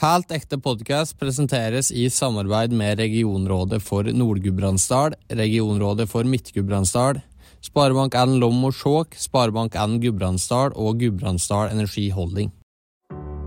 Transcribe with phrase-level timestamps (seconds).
[0.00, 7.18] Helt ekte podkast presenteres i samarbeid med Regionrådet for Nord-Gudbrandsdal, Regionrådet for Midt-Gudbrandsdal,
[7.66, 12.48] Sparebank1 Lom og Skjåk, Sparebank1 Gudbrandsdal og Gudbrandsdal Energi Holding.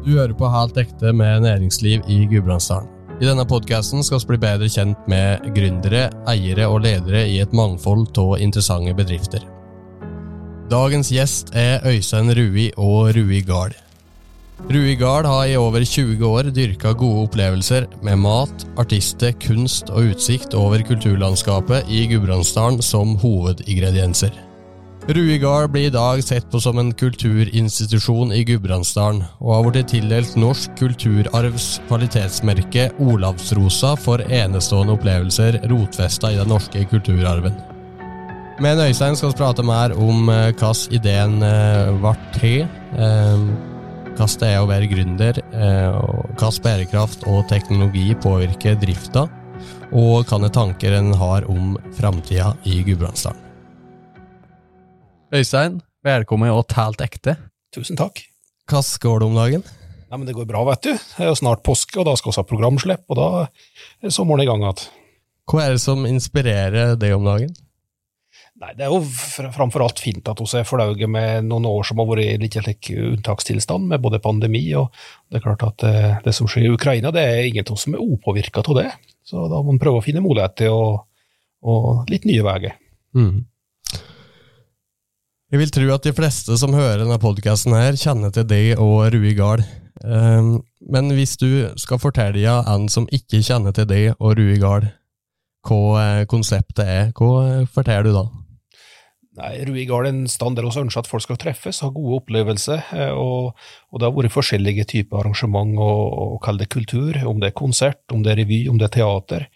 [0.06, 2.92] Du hører på Helt ekte med næringsliv i Gudbrandsdalen.
[3.18, 7.56] I denne podkasten skal vi bli bedre kjent med gründere, eiere og ledere i et
[7.58, 9.42] mangfold av interessante bedrifter.
[10.70, 13.74] Dagens gjest er Øystein Rui og Rui Gard.
[14.72, 20.14] Rui Gard har i over 20 år dyrka gode opplevelser med mat, artister, kunst og
[20.14, 24.32] utsikt over kulturlandskapet i Gudbrandsdalen som hovedingredienser.
[25.12, 29.92] Rui Gard blir i dag sett på som en kulturinstitusjon i Gudbrandsdalen, og har blitt
[29.92, 37.60] tildelt Norsk kulturarvs kvalitetsmerke Olavsrosa for enestående opplevelser rotfesta i den norske kulturarven.
[38.64, 43.72] Men Øystein skal vi prate mer om eh, hvordan ideen eh, ble til.
[44.14, 45.40] Eh, det er å være gründer,
[46.38, 49.26] Kast bærekraft og teknologi påvirker drifta,
[49.94, 53.40] og hvilke tanker en har om framtida i Gudbrandsdalen.
[55.34, 57.38] Øystein, velkommen og talt ekte.
[57.74, 58.22] Tusen takk.
[58.70, 59.64] Hvordan går det om dagen?
[60.12, 60.94] Nei, men Det går bra, vet du.
[60.94, 63.48] Det er jo snart påske, og da skal vi ha programslipp, og da
[64.04, 64.86] er sommeren i gang igjen.
[65.50, 67.50] Hva er det som inspirerer deg om dagen?
[68.62, 71.98] Nei, Det er jo framfor alt fint at vi er fornøyd med noen år som
[72.00, 74.94] har vært i litt slik unntakstilstand, med både pandemi og
[75.32, 77.88] det er klart at eh, det som skjer i Ukraina, det er ingen av oss
[77.88, 78.92] som er upåvirka av det.
[79.26, 81.08] Så da må man prøve å finne muligheter og,
[81.66, 82.78] og litt nye veier.
[83.18, 83.42] Mm.
[85.54, 89.34] Jeg vil tro at de fleste som hører denne podkasten kjenner til deg og Rui
[89.38, 89.62] Gahl.
[90.04, 94.90] Um, men hvis du skal fortelle en som ikke kjenner til deg og Rui Gahl,
[95.64, 98.24] hva eh, konseptet er, hva forteller du da?
[99.34, 102.84] Nei, Rui er en stand der vi ønsker at folk skal treffes, ha gode opplevelser.
[102.94, 103.56] Eh, og,
[103.90, 106.04] og, det har vært forskjellige typer arrangement og,
[106.36, 108.96] og kall det kultur, om det er konsert, om det er revy, om det er
[109.00, 109.48] teater.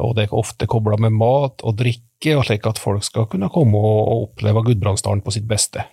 [0.00, 3.50] Og det er ofte kobla med mat og drikke og slik at folk skal kunne
[3.52, 5.84] komme og oppleve Gudbrandsdalen på sitt beste.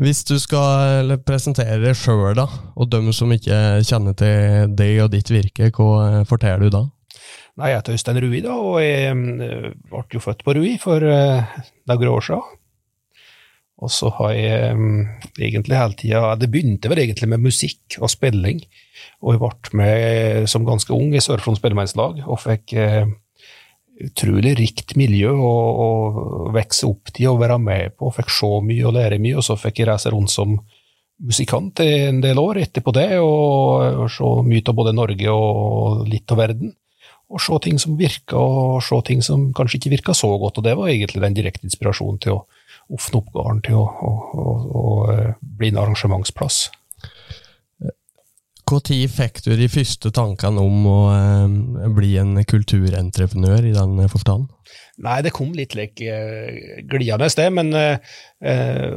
[0.00, 5.28] Hvis du skal presentere deg sjøl, og dem som ikke kjenner til deg og ditt
[5.28, 6.82] virke, hva forteller du da?
[7.58, 11.02] Nei, Jeg heter Øystein Rui, da, og jeg eh, ble jo født på Rui for
[11.02, 12.56] uh, noen år siden.
[13.80, 15.06] Og så har jeg um,
[15.40, 18.60] egentlig hele tida Det begynte vel egentlig med musikk og spilling.
[19.24, 22.76] Og jeg ble med som ganske ung i Sør-Fron spellemannslag og fikk
[24.00, 25.88] utrolig rikt miljø å, å
[26.54, 28.10] vokse opp til og være med på.
[28.16, 30.56] Fikk se mye og lære mye, og så fikk jeg reise rundt som
[31.20, 36.06] musikant i en del år etterpå det, og, og se mye av både Norge og
[36.08, 36.72] litt av verden.
[37.30, 40.58] Og se ting som virka, og se ting som kanskje ikke virka så godt.
[40.58, 42.42] Og det var egentlig den direkte inspirasjonen til å
[42.90, 46.64] åpne opp gården til å, å, å, å eh, bli en arrangementsplass.
[48.70, 54.50] Når fikk du de første tankene om å eh, bli en kulturentreprenør i den forstand?
[55.00, 58.92] Nei, det kom litt like, eh, glidende et sted, men eh,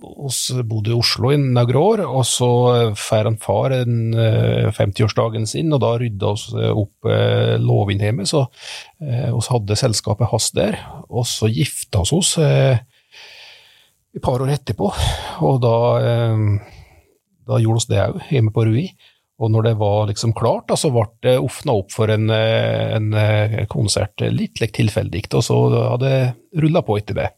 [0.00, 2.50] oss bodde i Oslo i noen år, og så
[2.98, 8.44] får en far en, eh, 50-årsdagen sin, og da rydda oss opp eh, Låvinhjemmet, så
[9.02, 10.78] eh, hadde selskapet hans der,
[11.10, 12.78] og så gifta oss oss eh,
[14.14, 14.92] et par år etterpå,
[15.46, 16.46] og da eh,
[17.50, 18.84] da gjorde vi det òg, hjemme på Rui.
[19.40, 22.96] Og når det var liksom klart, da, så ble det åpna opp for en, eh,
[22.98, 25.60] en, eh, konsert litt like tilfeldig, og så
[25.94, 27.30] hadde det rulla på etter det.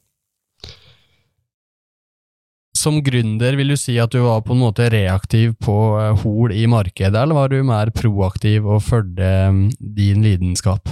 [2.75, 6.51] Som gründer, vil du si at du var på en måte reaktiv på eh, hol
[6.51, 9.31] i markedet, eller var du mer proaktiv og fulgte
[9.79, 10.91] din lidenskap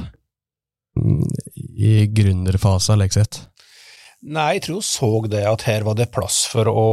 [0.94, 1.26] mm,
[1.74, 3.26] i gründerfasen, liksom?
[4.30, 6.86] Nei, jeg tror hun så det at her var det plass for å,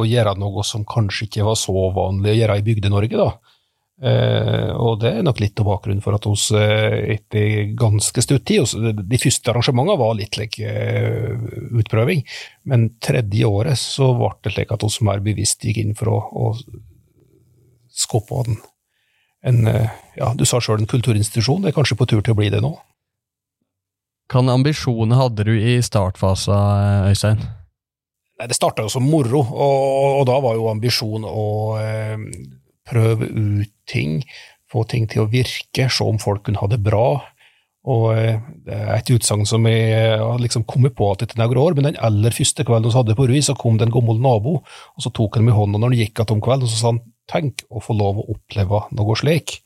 [0.00, 3.51] å gjøre noe som kanskje ikke var så vanlig å gjøre i Bygde-Norge, da.
[4.00, 8.46] Eh, og det er nok litt av bakgrunnen for at oss uh, etter ganske stutt
[8.48, 8.64] tid
[8.98, 11.36] De første arrangementene var litt like, uh,
[11.78, 12.24] utprøving,
[12.66, 16.18] men tredje året så ble det slik at oss mer bevisst gikk inn for å,
[16.32, 16.48] å
[17.92, 18.56] skape en,
[19.44, 22.38] en eh, ja, Du sa sjøl en kulturinstitusjon, det er kanskje på tur til å
[22.38, 22.72] bli det nå.
[24.32, 27.42] Hvilke ambisjoner hadde du i startfasen, Øystein?
[28.40, 31.46] Nei, Det starta jo som moro, og, og, da var jo ambisjonen å
[31.82, 32.16] eh,
[32.88, 34.20] prøve ut ting,
[34.72, 37.20] få ting til å virke, se om folk kunne ha det bra.
[37.92, 41.74] Og eh, det er et utsagn som jeg har liksom kommet på etter noen år,
[41.74, 44.60] men den aller første kvelden vi hadde på Rui, så kom det en gammel nabo,
[44.62, 46.78] og så tok han meg i hånda når han gikk igjen om kvelden, og så
[46.78, 49.58] sa han tenk å få lov å oppleve noe slik.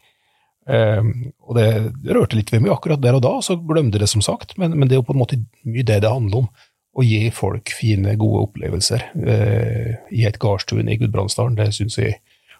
[0.66, 1.66] Um, og det
[2.10, 4.88] rørte litt ved meg akkurat der og da, så glemte det som sagt, men, men,
[4.88, 6.48] det er jo på en måte mye det det handler om.
[6.96, 11.58] Å gi folk fine, gode opplevelser uh, i et gardstun i Gudbrandsdalen.
[11.58, 12.16] Det syns jeg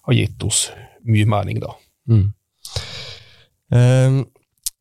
[0.07, 0.67] har gitt oss
[1.07, 1.75] mye mening, da.
[2.11, 2.27] Mm.
[3.75, 4.19] Um,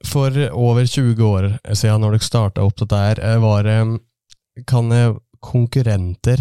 [0.05, 3.79] for over 20 år siden, når dere starta opp dette her, eh, var det
[4.69, 4.87] Kan
[5.43, 6.39] konkurrenter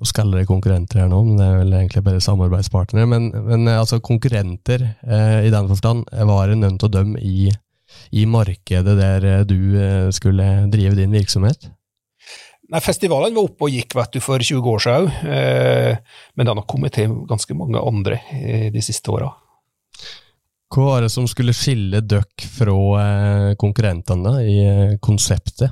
[0.00, 3.08] og skal dere konkurrenter her nå, men det er vel egentlig bare samarbeidspartnere.
[3.10, 7.50] Men, men altså konkurrenter eh, i den forstand var det til å dømme i,
[8.14, 9.58] i markedet der du
[10.14, 11.68] skulle drive din virksomhet?
[12.70, 16.46] Nei, Festivalen var oppe og gikk vet du, for 20 år siden òg, eh, men
[16.46, 19.32] det har nok kommet til ganske mange andre eh, de siste åra.
[20.70, 24.60] Hva var det som skulle skille dere fra eh, konkurrentene i
[25.02, 25.66] konseptet?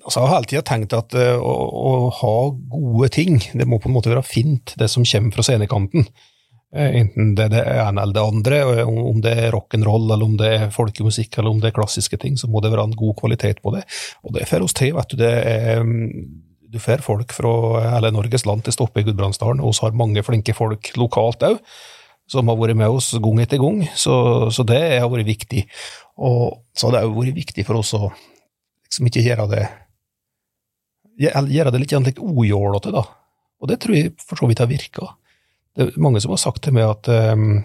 [0.00, 2.34] Altså, jeg har hele tida tenkt at å, å, ha
[2.72, 6.08] gode ting, det må på en måte være fint, det som kommer fra scenekanten.
[6.70, 10.26] Uh, enten det er det ene eller det andre, om, om det er rock'n'roll, eller
[10.26, 12.98] om det er folkemusikk, eller om det er klassiske ting, så må det være en
[12.98, 13.82] god kvalitet på det.
[14.22, 15.18] Og det får oss til, vet du.
[15.20, 15.82] det er
[16.70, 17.52] du får folk fra
[17.96, 21.42] hele Norges land til å stoppe i Gudbrandsdalen, og vi har mange flinke folk lokalt
[21.48, 21.58] òg,
[22.30, 24.14] som har vært med oss gang etter gang, så,
[24.54, 25.64] så, det har vært viktig.
[26.22, 29.64] Og så har det òg vært viktig for oss å liksom ikke gjøre det
[31.20, 33.02] gjøre det litt, litt ujålete, da.
[33.60, 35.10] Og det tror jeg for så vidt har virka.
[35.76, 37.62] Det er mange som har sagt til meg at, um,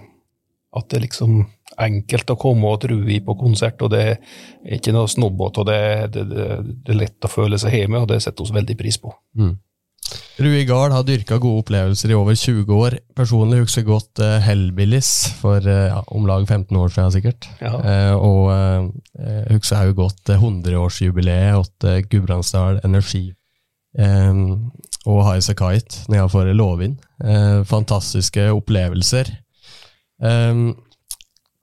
[0.78, 1.44] at det er liksom
[1.82, 5.70] enkelt å komme og true i på konsert, og det er ikke noe snobbete, og
[5.70, 5.80] det,
[6.14, 6.50] det, det,
[6.86, 9.12] det, er lett å føle seg hjemme, og det setter oss veldig pris på.
[9.40, 9.56] Mm.
[10.46, 12.98] Rui Gard har dyrka gode opplevelser i over 20 år.
[13.18, 15.10] Personlig husker jeg godt uh, Hellbillies
[15.40, 17.48] for uh, ja, om lag 15 år siden, sikkert.
[17.64, 17.74] Ja.
[17.80, 23.32] Uh, og uh, husker jeg godt 100-årsjubileet til Gudbrandsdal Energi
[23.96, 24.72] Um,
[25.06, 27.00] og Highas Kite nedenfor Låvind.
[27.24, 29.32] Eh, fantastiske opplevelser.
[30.24, 30.62] Eh,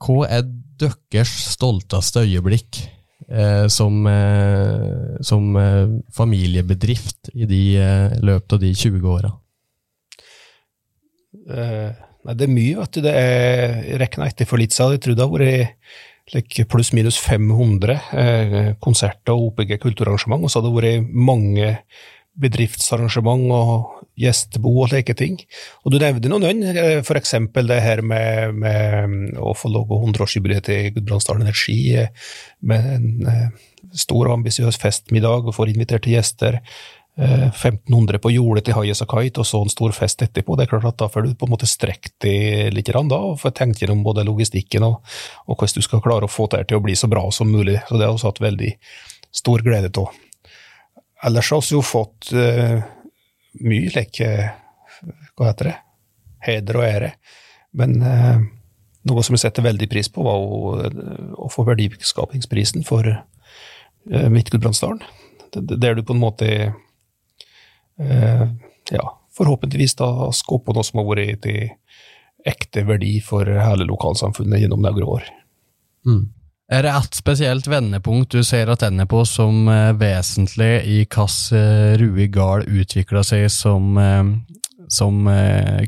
[0.03, 0.47] hva er
[0.83, 2.81] deres stolteste øyeblikk
[3.29, 5.53] eh, som, uh, som
[6.11, 7.61] familiebedrift i de,
[8.19, 9.31] løpet av de 20 åra?
[11.43, 13.05] Det er mye, vet du.
[13.05, 14.97] Det er, jeg regna etter for litt siden.
[14.97, 20.61] Jeg tror det har vært like, pluss-minus 500 eh, konserter og OPG kulturarrangement, og så
[20.61, 21.73] har det vært mange
[22.41, 25.39] bedriftsarrangement og gjestebo og slike ting.
[25.85, 27.35] Og du nevnte noen, eh, f.eks.
[27.55, 32.11] det her med, med, å få logge 100-årsjubileet til Gudbrandsdal Energi eh,
[32.69, 33.47] med en eh,
[33.99, 36.61] stor og ambisiøs festmiddag og får inviterte gjester.
[37.13, 40.55] 1500 på jordet til Highas Kite, og så en stor fest etterpå.
[40.57, 43.37] Det er klart at Da får du på en måte strekt deg litt, da, og
[43.37, 45.03] får tenkt gjennom både logistikken og,
[45.45, 47.83] og hvordan du skal klare å få det til å bli så bra som mulig.
[47.85, 48.73] Så Det har vi hatt veldig
[49.43, 50.09] stor glede av.
[51.25, 52.83] Ellers har vi jo fått uh,
[53.63, 54.29] mye like
[55.37, 55.77] Hva heter det?
[56.43, 57.13] Heder og ære.
[57.79, 58.43] Men uh,
[59.09, 60.73] noe som jeg setter veldig pris på, var å,
[61.47, 65.03] å få verdiskapingsprisen for uh, Midt-Gudbrandsdalen.
[65.55, 66.49] Der du på en måte
[68.03, 69.03] ja,
[69.37, 70.09] forhåpentligvis da
[70.65, 71.75] på noe som har vært til
[72.49, 75.29] ekte verdi for hele lokalsamfunnet gjennom noen år.
[76.09, 76.25] Mm.
[76.73, 81.01] Er det ett spesielt vendepunkt du ser at den er på som eh, vesentlig i
[81.05, 84.31] hvordan eh, Rui Gard utvikla seg som, eh,
[84.89, 85.27] som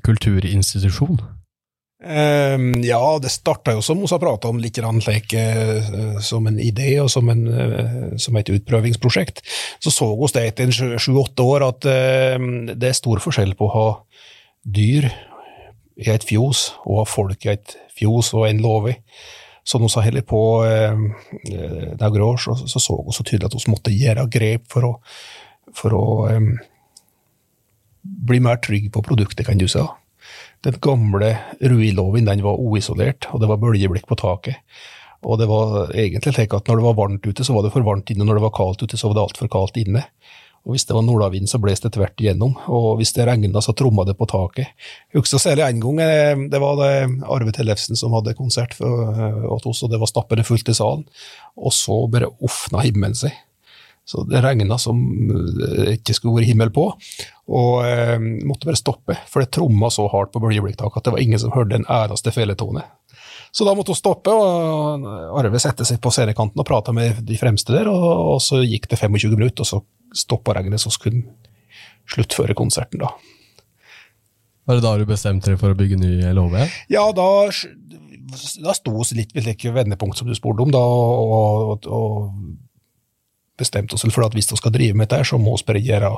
[0.04, 1.22] kulturinstitusjon?
[2.04, 6.58] Um, ja, det starta jo som vi har prata om, litt like, uh, som en
[6.60, 9.40] idé og som, en, uh, som et utprøvingsprosjekt.
[9.80, 12.36] Så så vi det etter sju-åtte år at uh,
[12.74, 13.86] det er stor forskjell på å ha
[14.64, 15.08] dyr
[15.96, 18.98] i et fjos og ha folk i et fjos og en låve
[19.64, 23.56] som hun sa heller på eh, noen år, så, så så vi så tydelig at
[23.56, 24.94] vi måtte gjøre grep for å,
[25.76, 26.50] for å eh,
[28.04, 29.82] bli mer trygg på produktet, kan du si.
[30.64, 34.60] Den gamle ruiloven den var uisolert, og det var bølgeblikk på taket.
[35.24, 37.84] Og det var egentlig slik at når det var varmt ute, så var det for
[37.86, 40.04] varmt inne, og når det var kaldt ute, så var det altfor kaldt inne.
[40.64, 42.54] Og Hvis det var nordavind, så blåste det tvert igjennom.
[42.72, 44.70] Og hvis det regna, så tromma det på taket.
[45.12, 46.92] Jeg husker særlig en gang, eh, det var det
[47.28, 51.04] Arve Tellefsen som hadde konsert for eh, oss, og det var stappende fullt i salen.
[51.60, 53.36] Og så bare ofna himmelen seg.
[54.08, 54.98] Så det regna som
[55.56, 56.90] det ikke skulle vært himmel på,
[57.56, 59.16] og eh, måtte bare stoppe.
[59.28, 62.32] For det tromma så hardt på bøljeblikktaket at det var ingen som hørte en eneste
[62.32, 62.84] feletone.
[63.54, 65.04] Så da måtte hun stoppe, og
[65.38, 68.88] Arve sette seg på scenekanten og prata med de fremste der, og, og så gikk
[68.90, 69.80] det 25 minutter, og så
[70.16, 71.30] stoppa regnet, så skulle han
[72.14, 73.12] sluttføre konserten, da.
[74.64, 76.56] Var det da du bestemte deg for å bygge ny LHV?
[76.92, 77.28] Ja, da,
[78.64, 82.30] da sto vi litt ved like vendepunkt som du spurte om, da, og, og
[83.60, 86.12] bestemte oss for at hvis vi skal drive med dette, så må vi bare gjøre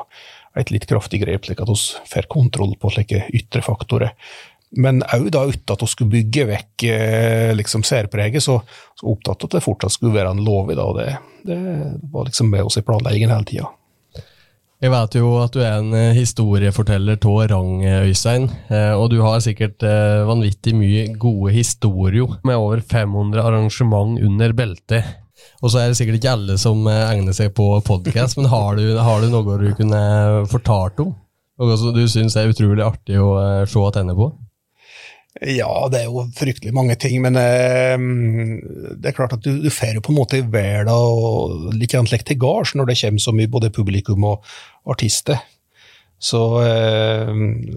[0.57, 1.79] et litt kraftig grep, slik at vi
[2.12, 4.15] får kontroll på slike ytre faktorer.
[4.76, 8.59] Men òg da uten at vi skulle bygge vekk eh, liksom særpreget, så,
[8.99, 10.76] så opptatt at det fortsatt skulle være en låve.
[10.76, 11.11] Det,
[11.47, 11.59] det
[12.12, 13.71] var liksom med oss i planleggingen hele tida.
[14.76, 18.50] Jeg vet jo at du er en eh, historieforteller av rang, Øystein.
[18.68, 24.52] eh, Og du har sikkert eh, vanvittig mye gode historier, med over 500 arrangement under
[24.52, 25.04] beltet.
[25.62, 28.85] Og så er det sikkert ikke alle som egner seg på podkast, men har du,
[29.00, 30.00] har du noe du kunne
[30.52, 31.14] fortalt om?
[31.56, 33.33] Noe som du syns er utrolig artig å
[33.64, 34.28] se tilbake på?
[35.45, 37.97] Ja, det er jo fryktelig mange ting, men eh,
[38.97, 42.31] det er klart at du, du får jo på en måte verden og litt lekt
[42.31, 44.49] til gards når det kommer så mye både publikum og
[44.88, 45.43] artister.
[46.16, 47.35] Så, eh,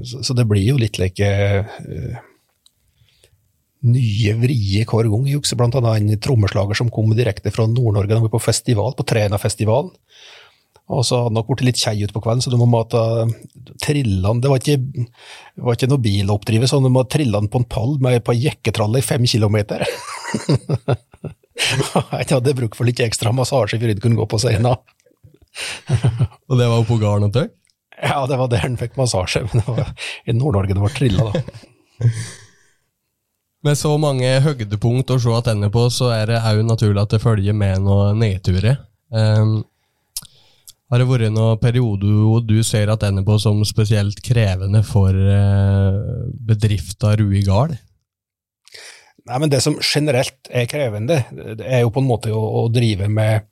[0.07, 2.21] så, så det blir jo litt like eh,
[3.91, 5.27] nye vrier hver gang.
[5.27, 8.15] Jeg husker annet en trommeslager som kom direkte fra Nord-Norge.
[8.15, 9.91] Vi var på festival, på Trænafestivalen.
[10.89, 13.01] Og så hadde han nok blitt litt kjei utpå kvelden, så du må måtte
[13.83, 15.05] trille han Det var ikke,
[15.61, 18.47] var ikke noe biloppdrivet, så du må trille han på en pall med på ei
[18.47, 19.85] jekketralle i fem kilometer.
[21.59, 24.79] Jeg hadde bruk for litt ekstra massasje før jeg kunne gå på scenen.
[26.47, 27.49] Og det var på gården tøy?
[27.99, 29.89] Ja, det var der han fikk massasje, men det var
[30.23, 32.09] i Nord-Norge det var trilla, da.
[33.67, 37.19] Med så mange høydepunkt å se tilbake på, så er det òg naturlig at det
[37.19, 38.77] følger med noen nedturer.
[39.11, 39.65] Um,
[40.89, 45.13] har det vært noen perioder du ser at den er på som spesielt krevende for
[45.13, 47.75] uh, bedrifta Rui Gard?
[49.29, 52.67] Nei, men Det som generelt er krevende, det er jo på en måte å, å
[52.73, 53.45] drive med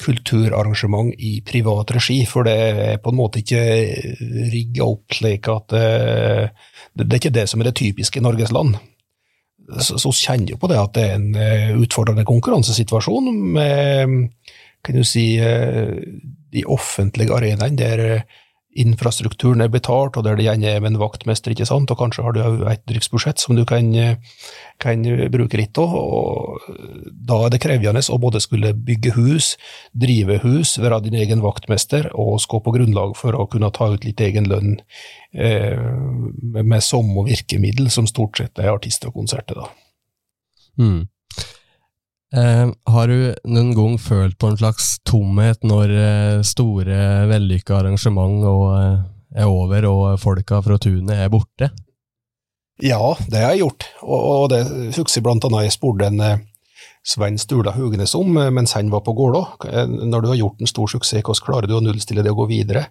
[0.00, 3.60] kulturarrangement i privat regi, for det er på en måte ikke
[4.48, 8.54] rigga opp slik at det, det er ikke det som er det typiske i Norges
[8.56, 8.78] land.
[9.84, 14.16] Så, så kjenner jo på det at det er en eh, utfordrende konkurransesituasjon med
[14.80, 15.34] kan du si,
[16.52, 18.22] de offentlige arenaene der
[18.78, 22.22] infrastrukturen er betalt, og der det gjerne er med en vaktmester, ikke sant, og kanskje
[22.22, 22.40] har du
[22.70, 23.90] et driftsbudsjett som du kan,
[24.82, 25.02] kan
[25.34, 25.96] bruke litt av.
[27.10, 29.56] Da er det krevende å både skulle bygge hus,
[29.90, 34.22] drive hus, være din egen vaktmester og skape grunnlag for å kunne ta ut litt
[34.22, 34.76] egen lønn
[35.34, 35.78] eh,
[36.54, 39.64] med samme virkemiddel som stort sett er artister og konserter.
[39.64, 39.72] da.
[40.78, 41.08] Mm.
[42.30, 48.44] Eh, har du noen gang følt på en slags tomhet når eh, store, vellykka arrangement
[48.46, 49.00] eh,
[49.42, 51.72] er over og folka fra tunet er borte?
[52.80, 54.62] Ja, det har jeg gjort, og, og det
[54.94, 56.46] husker jeg blant annet jeg spurte en
[57.04, 59.42] Svein Stula Hugnes om mens han var på Gålå.
[60.06, 62.50] Når du har gjort en stor suksess, hvordan klarer du å nullstille det og gå
[62.54, 62.86] videre?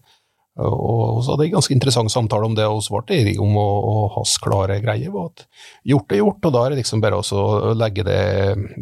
[0.59, 3.67] Og så hadde jeg en ganske interessant samtale om det, og svarte Erik om å,
[3.91, 5.45] å hans klare greie at
[5.87, 8.23] gjort er gjort, og da er det liksom bare å legge det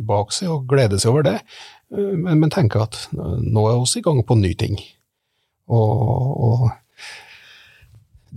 [0.08, 1.38] bak seg og glede seg over det,
[1.94, 4.80] men, men tenke at nå er vi i gang på nye ny ting.
[5.68, 6.68] Og, og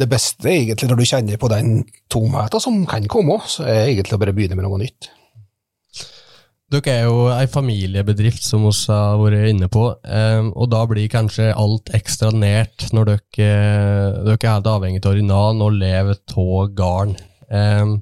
[0.00, 1.80] det beste egentlig når du kjenner på den
[2.12, 5.11] tomheten som kan komme, så er egentlig å bare begynne med noe nytt.
[6.70, 11.10] Dere er jo ei familiebedrift, som vi har vært inne på, um, og da blir
[11.10, 13.48] kanskje alt ekstra nært når dere,
[14.22, 17.16] dere er helt avhengig av orinan og lever av garn.
[17.50, 17.96] Um,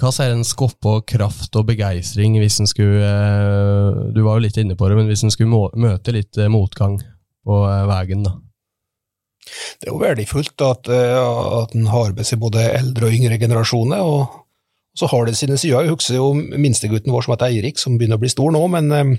[0.00, 4.44] hva sier en skoppe og kraft og begeistring hvis en skulle uh, Du var jo
[4.44, 8.24] litt inne på det, men hvis en skulle møte litt uh, motgang på uh, veien,
[8.28, 8.36] da?
[9.80, 14.04] Det er jo verdifullt at, at en har med seg både eldre og yngre generasjoner.
[14.04, 14.39] og
[15.00, 15.86] så har det sine sider.
[15.86, 18.92] Jeg husker jo minstegutten vår som heter Eirik, som begynner å bli stor nå, men
[18.92, 19.16] um,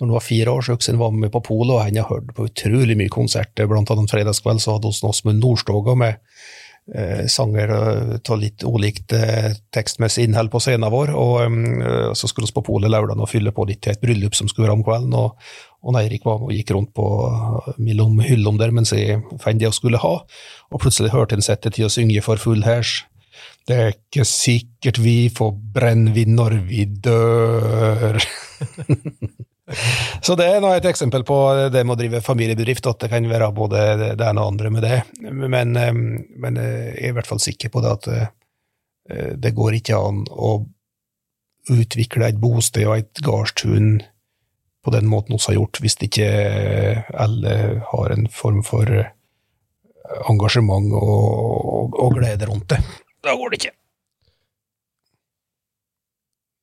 [0.00, 2.08] når han var fire år, så husker han var med på polet, og han har
[2.08, 3.68] hørt på utrolig mye konserter.
[3.70, 6.16] Blant annet en fredagskveld så hadde vi Åsmund Nordstoga med
[6.94, 11.12] eh, sanger av litt ulikt eh, tekstmessig innhold på scenen vår.
[11.14, 14.34] Og eh, så skulle vi på Polet lørdag og fylle på litt til et bryllup
[14.38, 15.14] som skulle være om kvelden.
[15.20, 15.36] og
[15.82, 16.22] og Eirik
[16.54, 17.04] gikk rundt på
[17.82, 20.12] mellom hyllene der mens jeg fant det jeg skulle ha,
[20.70, 23.00] og plutselig hørte han sette til å synge for full hærs.
[23.68, 28.18] Det er ikke sikkert vi får brennevin når vi dør.
[30.22, 31.36] Så det er et eksempel på
[31.72, 34.84] det med å drive familiebedrift, at det kan være både det ene og andre med
[34.84, 34.98] det.
[35.22, 39.98] Men, men jeg er i hvert fall sikker på det at eh, det går ikke
[39.98, 40.56] an å
[41.72, 44.00] utvikle et bosted og et gardstun
[44.82, 46.28] på den måten vi har gjort, hvis ikke
[47.14, 47.52] alle
[47.92, 48.90] har en form for
[50.28, 51.12] engasjement og,
[51.62, 52.80] og, og glede rundt det.
[53.22, 53.76] Da går det ikke.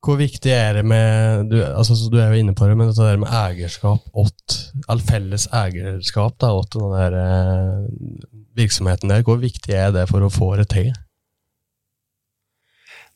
[0.06, 3.04] Hvor viktig er det med Du, altså, du er jo inne på det, men dette
[3.04, 4.56] der med eierskap åt
[4.88, 10.24] all felles eierskap da, åt den der eh, virksomheten der, hvor viktig er det for
[10.24, 10.90] å få det til?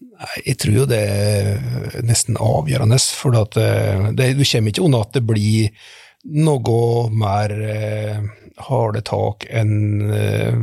[0.03, 4.85] Nei, Jeg tror jo det er nesten avgjørende, for at eh, det, du kommer ikke
[4.87, 5.89] unna at det blir
[6.23, 8.19] noe mer eh,
[8.67, 10.61] harde tak enn eh,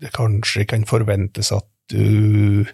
[0.00, 2.66] det kanskje kan forventes at du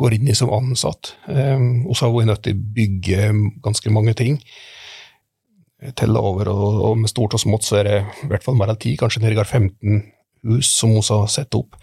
[0.00, 1.14] går inn i som ansatt.
[1.26, 3.32] Um, og så har vi nødt til å bygge
[3.64, 4.38] ganske mange ting.
[5.96, 8.80] Telle over, og, med stort og smått så er det i hvert fall mer enn
[8.80, 10.02] ti, kanskje nærmere 15
[10.50, 11.78] hus som vi har satt opp.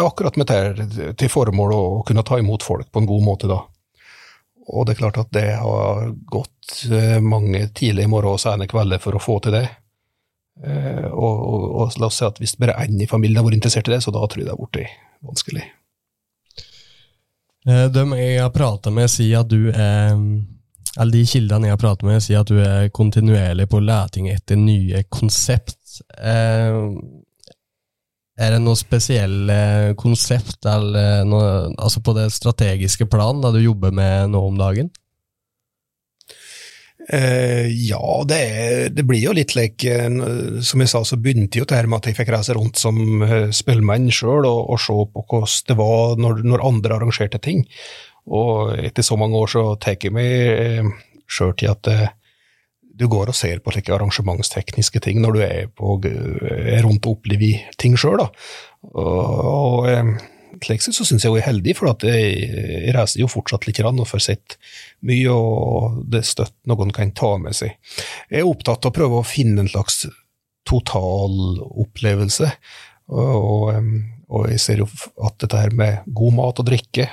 [0.00, 3.60] Akkurat med det til formål å kunne ta imot folk på en god måte, da.
[4.70, 6.82] Og det er klart at det har gått
[7.24, 9.66] mange tidlige morgen og sene kvelder for å få til det.
[10.60, 13.60] Eh, og, og, og, la oss si at hvis bare én i familien har vært
[13.60, 15.64] interessert i det, så da tror jeg det har blitt vanskelig.
[17.68, 20.16] Eh, de jeg har prata med, sier at du er
[20.98, 24.58] Eller de kildene jeg har pratet med, sier at du er kontinuerlig på leting etter
[24.58, 26.00] nye konsept.
[26.18, 26.78] Eh,
[28.40, 33.94] er det noe spesielle konsept eller noe, altså på det strategiske plan da du jobber
[33.94, 34.90] med nå om dagen?
[37.08, 38.42] Uh, ja, det,
[38.92, 42.02] det, blir jo litt like uh, Som jeg sa, så begynte jo det her med
[42.02, 45.76] at jeg fikk reise rundt som uh, spillemann sjøl og, og, se på hvordan det
[45.80, 47.64] var når, når, andre arrangerte ting.
[48.30, 50.90] Og etter så mange år så tar jeg meg uh,
[51.30, 51.88] sjøl til at
[53.00, 57.16] du går og ser på slike arrangementstekniske ting når du er, på, er rundt og
[57.16, 58.20] opplever ting sjøl.
[58.20, 58.28] Og,
[59.00, 60.29] og slik
[60.62, 62.36] sett så syns jeg hun er heldig, for jeg,
[62.86, 64.56] jeg reiser jo fortsatt litt og får sett
[65.06, 67.76] mye, og det er støtt noen kan ta med seg.
[68.30, 70.04] Jeg er opptatt av å prøve å finne en slags
[70.68, 72.52] totalopplevelse,
[73.10, 73.74] og,
[74.30, 74.86] og, jeg ser jo
[75.26, 77.08] at dette her med god mat og drikke,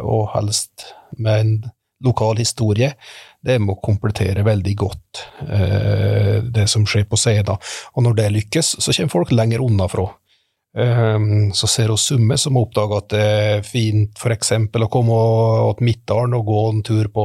[0.00, 1.54] og helst med en
[2.02, 2.92] lokal historie,
[3.42, 7.58] det må komplettere veldig godt eh, det som skjer på scenen.
[7.94, 10.08] Og når det lykkes, så kommer folk lenger unna fra.
[10.72, 14.52] Um, så ser vi Summe som har oppdaga at det er fint f.eks.
[14.56, 15.16] å komme
[15.76, 17.24] til Midtdalen og gå en tur på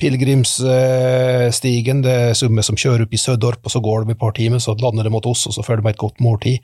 [0.00, 2.00] pilegrimsstigen.
[2.06, 4.58] Det er Summe som kjører opp i Sødorp, og så går de et par timer,
[4.64, 6.56] så lander de mot oss, og så får de et godt måltid.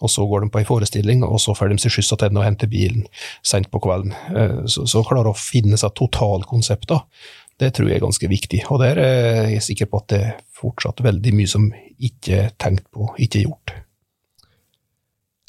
[0.00, 2.46] Og så går de på ei forestilling, og så får de seg skyss tilbake og
[2.46, 3.02] henter bilen
[3.46, 4.12] sent på kvelden.
[4.32, 7.00] Uh, så, så klarer å finne seg totalkonsepter.
[7.58, 10.32] Det tror jeg er ganske viktig, og der er jeg sikker på at det er
[10.58, 11.64] fortsatt veldig mye som
[11.98, 13.68] ikke er tenkt på, ikke er gjort.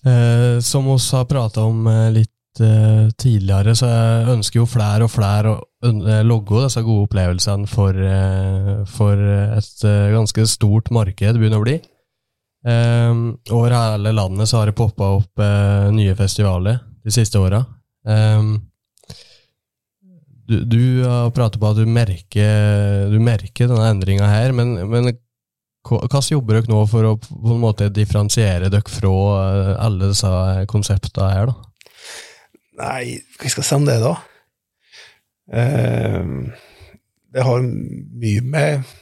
[0.06, 5.03] Eh, som vi har prata om eh, litt eh, tidligere, så jeg ønsker jo flere
[5.03, 10.91] og flere å eh, logge disse gode opplevelsene for, eh, for et eh, ganske stort
[10.95, 11.80] marked, begynner å bli.
[13.56, 15.39] over hele landet så har det poppa opp
[15.95, 17.62] nye festivaler de siste åra.
[20.50, 25.08] du, du, har pratet på at du merker, merker denne endringa her, men, men
[25.89, 30.32] hvordan jobber dere nå for å på en måte differensiere dere fra eh, alle disse
[30.71, 31.65] konseptene her, da?
[32.80, 34.15] Nei, hva skal jeg si om det, da?
[35.52, 36.34] Eh,
[37.34, 38.95] det har mye med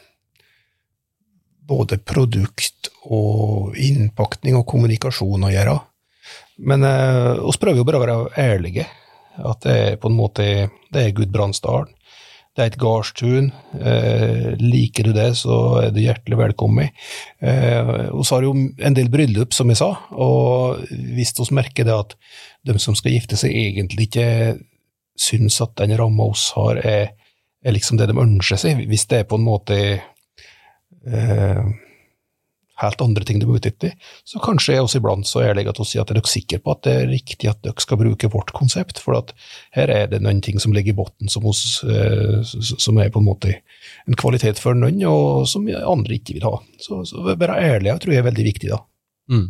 [1.67, 5.75] både produkt og innpakning og kommunikasjon å gjøre.
[6.67, 8.87] Men eh, vi prøver jo bare å være ærlige.
[9.37, 10.45] At det er på en måte
[10.93, 11.91] det er Gudbrandsdalen.
[12.57, 13.51] Det er et gardstun.
[13.77, 16.89] Eh, liker du det, så er du hjertelig velkommen.
[17.37, 21.85] Eh, og så har jo en del bryllup, som jeg sa, og hvis vi merker
[21.85, 22.15] det at
[22.65, 24.57] de som skal gifte seg, egentlig ikke
[25.21, 27.13] syns at den ramma oss har, er,
[27.61, 31.61] er, liksom det de ønsker seg, hvis det er på en måte eh,
[32.81, 33.93] helt andre ting de er ute etter,
[34.27, 36.73] så kanskje er vi iblant så ærlige at vi sier at er dere sikre på
[36.73, 39.33] at det er riktig at dere skal bruke vårt konsept, for at
[39.77, 43.29] her er det noen ting som ligger i bunnen som, eh, som, er på en
[43.29, 43.59] måte
[44.07, 46.57] en kvalitet for noen, og som andre ikke vil ha.
[46.81, 48.83] Så, så være jeg tror jeg er veldig viktig, da.
[49.31, 49.47] Mm.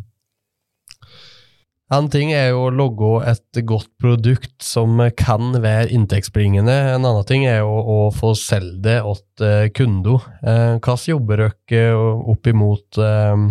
[1.87, 6.73] En ting er jo å logge et godt produkt som kan være inntektsbringende.
[6.97, 8.97] En annen ting er jo å få selge det
[9.39, 10.25] til eh, kunder.
[10.41, 11.93] Eh, hvordan jobber dere
[12.33, 13.45] opp imot, eh,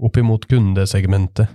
[0.00, 1.52] opp imot kundesegmentet?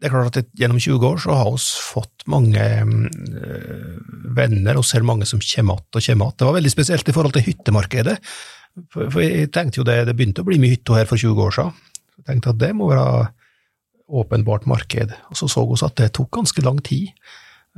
[0.00, 2.64] Det er klart at Gjennom 20 år så har vi fått mange
[4.32, 6.40] venner, og ser mange som kommer igjen og kommer igjen.
[6.40, 8.16] Det var veldig spesielt i forhold til hyttemarkedet.
[8.90, 11.54] For, jeg tenkte jo det, det begynte å bli mye hytter her for 20 år
[11.58, 11.78] siden.
[12.16, 13.28] Jeg tenkte at det må være
[14.12, 15.14] åpenbart marked.
[15.30, 17.10] Og så så vi at det tok ganske lang tid.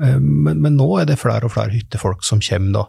[0.03, 2.85] Eh, men, men, nå er det flere og flere hyttefolk som kommer, da.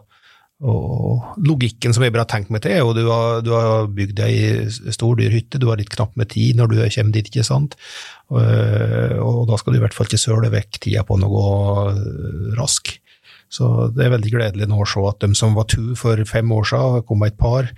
[0.66, 3.90] Og logikken som jeg bare har tenkt meg til, er jo du har, du har
[3.92, 4.36] bygd ei
[4.72, 7.76] stor, dyr hytte, du har litt knapt med tid når du kommer dit, ikke sant.
[8.32, 11.92] Og, eh, og da skal du i hvert fall ikke søle vekk tida på noe
[12.56, 12.94] rask.
[13.52, 16.50] Så det er veldig gledelig nå å se at de som var to for fem
[16.52, 17.68] år siden, kom med et par,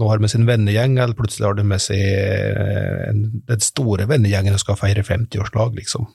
[0.00, 3.10] nå har de med sin vennegjeng, eller plutselig har de med seg eh,
[3.50, 6.08] den store vennegjengen og skal feire 50-årslag, liksom.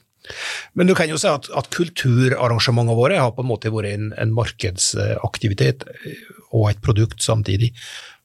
[0.74, 4.10] Men du kan jo si at, at kulturarrangementene våre har på en måte vært en,
[4.18, 7.74] en, markedsaktivitet eh, og et produkt samtidig.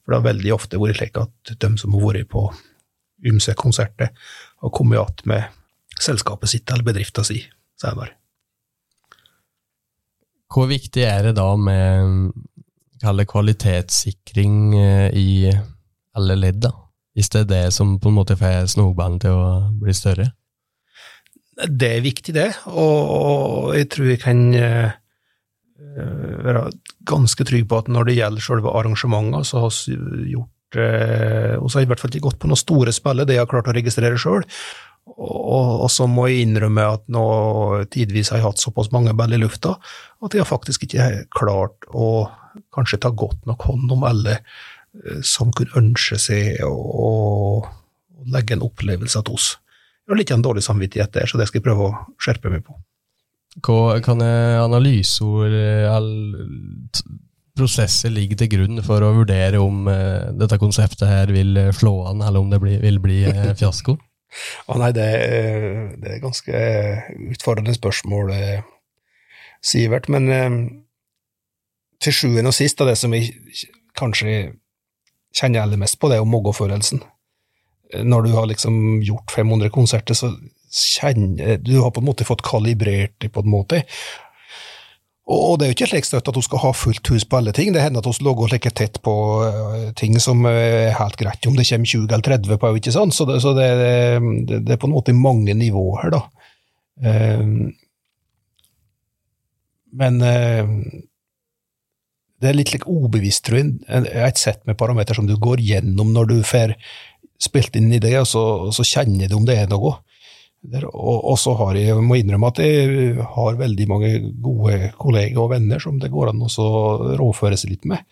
[0.01, 2.47] For det har veldig ofte vært slik at de som har vært på
[3.29, 4.13] ymse konserter,
[4.63, 7.43] har kommet igjen med selskapet sitt eller bedriften sin
[7.79, 8.15] senere.
[10.49, 12.33] Hvor viktig er det da med
[13.29, 15.29] kvalitetssikring eh, i
[16.17, 16.73] alle ledd, da?
[17.13, 19.49] Hvis det er det som på en måte får snowballen til å
[19.81, 20.31] bli større?
[21.59, 24.93] Det er viktig, det, og jeg tror jeg kan eh,
[26.45, 26.69] være
[27.09, 31.67] ganske trygg på at når det gjelder selve arrangementene, så har vi gjort eh, Og
[31.67, 33.51] så har jeg i hvert fall ikke gått på noen store spiller, det jeg har
[33.51, 34.45] klart å registrere sjøl.
[35.17, 37.23] Og, og, så må jeg innrømme at nå
[37.91, 39.75] tidvis har jeg hatt såpass mange ball i lufta
[40.23, 42.27] at jeg har faktisk ikke klart å
[42.75, 47.09] kanskje ta godt nok hånd om alle eh, som kunne ønske seg å, å
[48.29, 49.53] legge en opplevelse til oss.
[50.03, 52.65] Jeg har litt en dårlig samvittighet der, så det skal jeg prøve å skjerpe meg
[52.67, 52.75] på.
[53.65, 55.55] Hva kan analyser
[55.89, 56.45] eller
[57.59, 62.23] prosesser ligge til grunn for å vurdere om uh, dette konseptet her vil slå an,
[62.23, 63.23] eller om det vil bli
[63.59, 63.97] fiasko?
[64.69, 65.07] Å nei, det,
[66.01, 66.59] det, er ganske
[67.33, 68.35] utfordrende spørsmål,
[69.65, 70.07] Sivert.
[70.13, 70.57] Men eh,
[71.99, 73.33] til sjuende og sist, det som jeg
[73.99, 74.53] kanskje
[75.35, 77.01] kjenner aller mest på, det er jo moggofølelsen.
[78.05, 80.31] Når du har liksom gjort 500 konserter, så
[80.69, 83.81] kjenner Du har på en måte fått kalibrert det, på en måte.
[85.29, 87.51] Og det er jo ikke slik støtt at hun skal ha fullt hus på alle
[87.53, 87.69] ting.
[87.73, 89.13] Det hender at hun og like tett på
[89.45, 93.13] uh, ting som er helt greit, om det kommer 20 eller 30 på, ikke sant?
[93.13, 96.23] Så, det, så det, det, det, er på en måte mange nivåer da.
[97.05, 97.69] Uh,
[100.01, 100.73] men uh,
[102.39, 106.13] det er litt like ubevisst, tror jeg, et sett med parameter som du går gjennom
[106.15, 106.73] når du får
[107.39, 109.99] spilt inn i det, og så, så kjenner du om det er noe.
[110.59, 114.09] Og, så har jeg, må innrømme at jeg har veldig mange
[114.43, 116.71] gode kolleger og venner som det går an å
[117.19, 118.03] råføre seg litt med.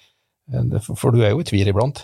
[0.54, 2.04] Eh, for du er jo i tvil iblant.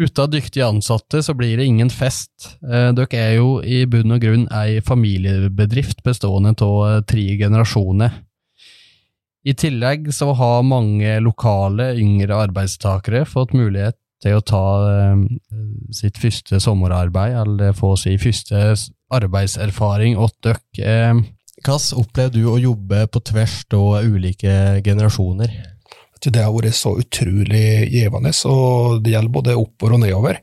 [0.00, 2.56] Uten dyktige ansatte så blir det ingen fest.
[2.64, 8.16] Eh, dere er jo i bunn og grunn ei familiebedrift bestående av eh, tre generasjoner.
[9.44, 14.62] I tillegg så har mange lokale, yngre arbeidstakere fått mulighet til å ta
[15.92, 18.62] sitt første sommerarbeid, eller få sin første
[19.16, 20.80] arbeidserfaring åt døkk.
[20.80, 21.22] Eh,
[21.64, 25.54] hvordan opplevde du å jobbe på tvers av ulike generasjoner?
[26.24, 30.38] Det har vært så utrolig givende, og det gjelder både oppover og nedover.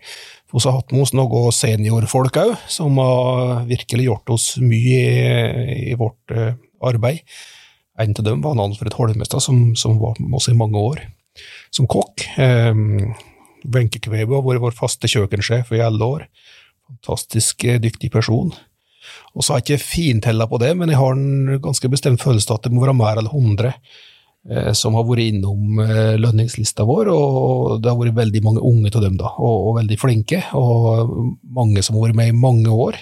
[0.52, 5.00] Vi har hatt med oss noen seniorfolk òg, som har virkelig gjort oss mye
[5.88, 6.54] i, vårt uh,
[6.86, 7.24] arbeid.
[7.98, 11.02] En av dem var Alfred Holmestad, som, som, var med oss i mange år
[11.74, 12.28] som kokk.
[12.38, 13.14] Um,
[13.64, 16.28] Wenche Kvebo har vært vår faste kjøkkensjef i alle år
[16.92, 18.52] fantastisk eh, dyktig person.
[19.34, 22.52] Og så har jeg ikke fintella på det, men jeg har en ganske bestemt følelse
[22.52, 26.86] av at det må være mer enn 100 eh, som har vært innom eh, lønningslista
[26.88, 30.44] vår, og det har vært veldig mange unge av dem, da, og, og, veldig flinke,
[30.58, 31.16] og
[31.56, 33.00] mange som har vært med i mange år.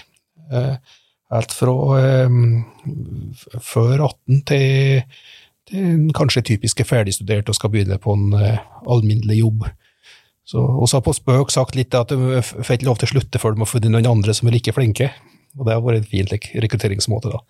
[1.29, 1.73] Helt fra
[3.61, 5.03] før 18 til,
[5.69, 8.33] til kanskje typiske ferdigstuderte og skal begynne på en
[8.89, 9.67] alminnelig jobb.
[10.49, 13.41] Så Vi har på spøk sagt litt at du får ikke lov til å slutte
[13.41, 15.11] før du har funnet noen andre som er like flinke.
[15.57, 16.29] Og det har vært en fin
[16.63, 17.41] rekrutteringsmåte, da.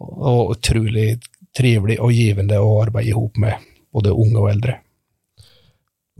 [0.00, 1.14] Og utrolig
[1.56, 4.78] trivelig og givende å arbeide i med både unge og eldre.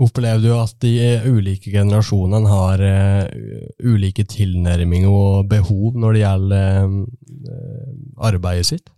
[0.04, 0.94] Opplever du at de
[1.30, 3.28] ulike generasjonene har uh,
[3.84, 8.90] ulike tilnærminger og behov når det gjelder uh, arbeidet sitt?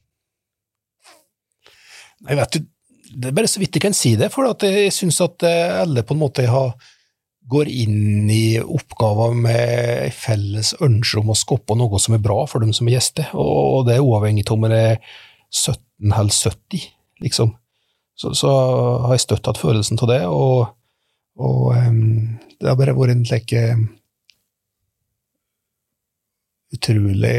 [2.25, 2.65] Nei, vet du,
[3.13, 6.03] Det er bare så vidt jeg kan si det, for jeg syns at eh, alle
[6.05, 6.73] på en måte har
[7.49, 12.65] går inn i oppgaver med felles ønske om å skape noe som er bra for
[12.65, 14.97] dem som er gjester, og det er uavhengig av om det er
[15.55, 16.89] 17 eller 70,
[17.23, 17.55] liksom.
[18.17, 18.51] Så, så
[19.05, 20.73] har jeg støtt hatt følelsen av det, og,
[21.39, 23.55] og um, det har bare vært en slik
[26.77, 27.37] utrolig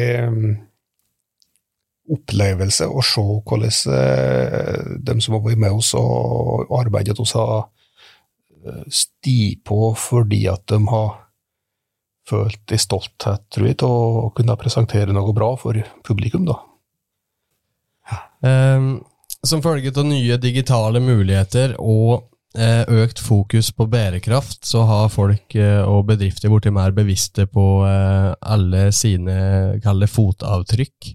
[2.07, 7.41] opplevelse å se hvordan uh, de som har vært med oss og arbeidet hos oss,
[7.41, 7.67] har
[8.91, 11.15] sti på fordi at de har
[12.27, 16.57] følt en stolthet, tror jeg, til å kunne presentere noe bra for publikum, da.
[18.43, 18.99] Um,
[19.47, 22.27] som følge av nye digitale muligheter og
[22.57, 27.67] eh, økt fokus på bærekraft, så har folk eh, og bedrifter blitt mer bevisste på
[27.87, 29.77] eh, alle sine,
[30.11, 31.13] fotavtrykk.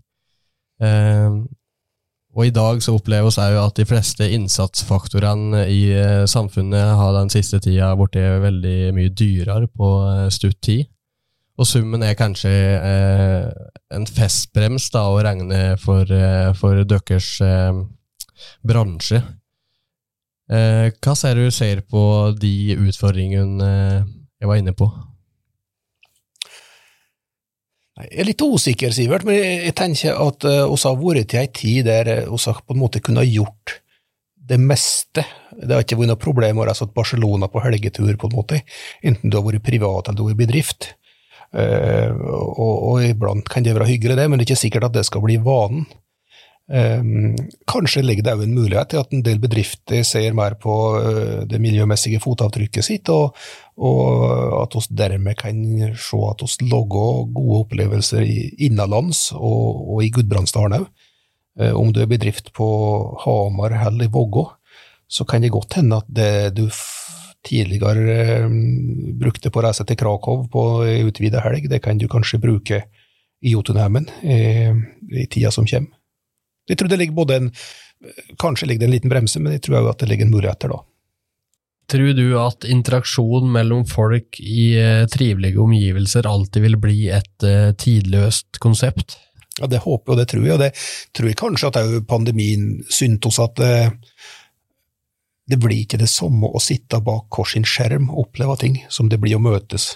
[2.32, 7.12] Og i dag så opplever vi òg at de fleste innsatsfaktorene i eh, samfunnet har
[7.18, 10.86] den siste tida blitt veldig mye dyrere på eh, stutt tid.
[11.60, 13.44] Og summen er kanskje eh,
[13.92, 17.84] en festbrems da, å regne for, eh, for deres eh,
[18.64, 19.20] bransje.
[20.48, 22.02] Eh, hva ser du ser på
[22.40, 23.72] de utfordringene
[24.40, 24.88] jeg var inne på?
[28.08, 31.48] Jeg er litt usikker, Sivert, men jeg tenker at vi uh, har vært til ei
[31.54, 33.78] tid der vi uh, på en måte kunne ha gjort
[34.52, 35.24] det meste.
[35.54, 38.62] Det har ikke vært noe problem å reise til Barcelona på helgetur, på en måte,
[39.06, 40.92] enten du har vært privat eller du har vært bedrift.
[41.52, 44.96] Uh, og, og, iblant kan det være hyggelig, det, men det er ikke sikkert at
[44.96, 45.86] det skal bli vanen.
[46.70, 47.34] Um,
[47.66, 51.42] kanskje ligger det òg en mulighet til at en del bedrifter ser mer på uh,
[51.50, 53.34] det miljømessige fotavtrykket sitt, og,
[53.82, 55.58] og at vi dermed kan
[55.98, 60.88] se at vi lager gode opplevelser innenlands og, og i Gudbrandsdalen òg.
[61.58, 62.68] Uh, om du er bedrift på
[63.26, 64.46] Hamar eller i Vågå,
[65.10, 66.68] så kan det godt hende at det du
[67.42, 70.62] tidligere um, brukte på å reise til Krakow på
[71.10, 72.84] utvida helg, det kan du kanskje bruke
[73.42, 74.38] i Jotunheimen i,
[75.18, 75.98] i tida som kommer.
[76.70, 77.52] Jeg tror det ligger både en
[78.38, 80.64] Kanskje ligger det en liten bremse, men jeg tror også at det ligger en mulighet
[80.64, 80.80] der da.
[81.92, 87.74] Tror du at interaksjon mellom folk i uh, trivelige omgivelser alltid vil bli et uh,
[87.76, 89.18] tidløst konsept?
[89.58, 90.54] Ja, Det håper jeg, og det tror jeg.
[90.54, 90.70] Og det
[91.12, 93.92] tror jeg kanskje at pandemien syntes oss at uh,
[95.52, 99.10] det blir ikke det samme å sitte bak hver sin skjerm og oppleve ting, som
[99.12, 99.92] det blir å møtes.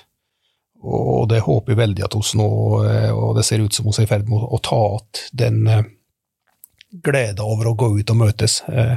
[0.86, 2.46] Og det håper jeg veldig at oss nå,
[3.16, 5.94] og det ser ut som vi er i ferd med å ta igjen den
[7.04, 8.60] glede over å gå ut og møtes.
[8.68, 8.96] Eh,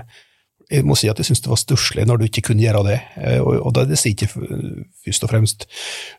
[0.70, 2.98] jeg må si at jeg syns det var stusslig når du ikke kunne gjøre det.
[3.18, 4.30] Eh, og det sier ikke
[5.06, 5.66] først og fremst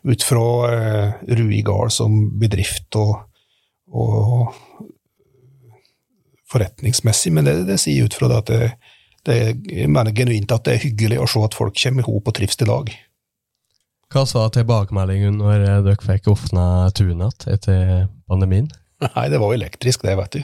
[0.07, 3.15] ut fra eh, Rui Gard som bedrift og,
[3.87, 4.51] og
[6.51, 8.65] forretningsmessig, men det, det, sier ut fra det at det,
[9.29, 9.37] det,
[9.71, 12.35] jeg mener genuint at det er hyggelig å se at folk kommer i hop og
[12.35, 12.91] trives i lag.
[14.11, 16.65] Hva sa tilbakemeldingen når dere fikk åpna
[16.97, 18.67] tunet etter pandemien?
[19.05, 20.41] Nei, det var elektrisk, det, vet du.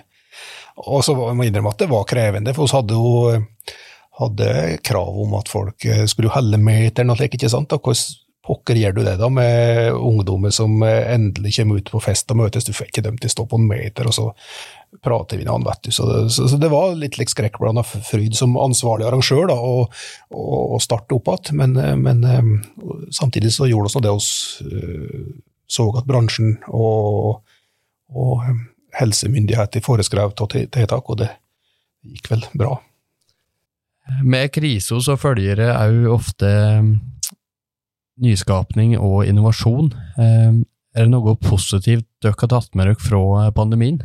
[0.77, 3.43] Og så må jeg innrømme at det var krevende, for vi hadde jo
[4.17, 7.73] hadde krav om at folk eh, skulle helle meteren og slikt, ikke sant.
[7.73, 12.31] Hvordan pokker gjør du det da med ungdommer som eh, endelig kommer ut på fest
[12.33, 12.65] og møtes?
[12.65, 14.29] Du får ikke dem til å stå på en meter, og så
[15.03, 15.91] prater vi med han, vet du.
[15.93, 19.85] Så det, så, så det var litt like skrekkblanda fryd som ansvarlig arrangør da, å,
[20.77, 22.25] å starte opp igjen, men, eh, men,
[23.13, 24.31] samtidig så gjorde vi det vi
[25.67, 27.43] så at bransjen og,
[28.15, 28.43] og
[28.97, 31.29] helsemyndigheter foreskrev av tiltak, og det
[32.07, 32.77] gikk vel bra.
[34.23, 36.49] Med krisa så følger det òg ofte
[36.81, 36.91] mm,
[38.23, 39.91] nyskapning og innovasjon.
[40.17, 40.61] Eh,
[40.97, 43.99] er det noe positivt dere har tatt med dere fra pandemien?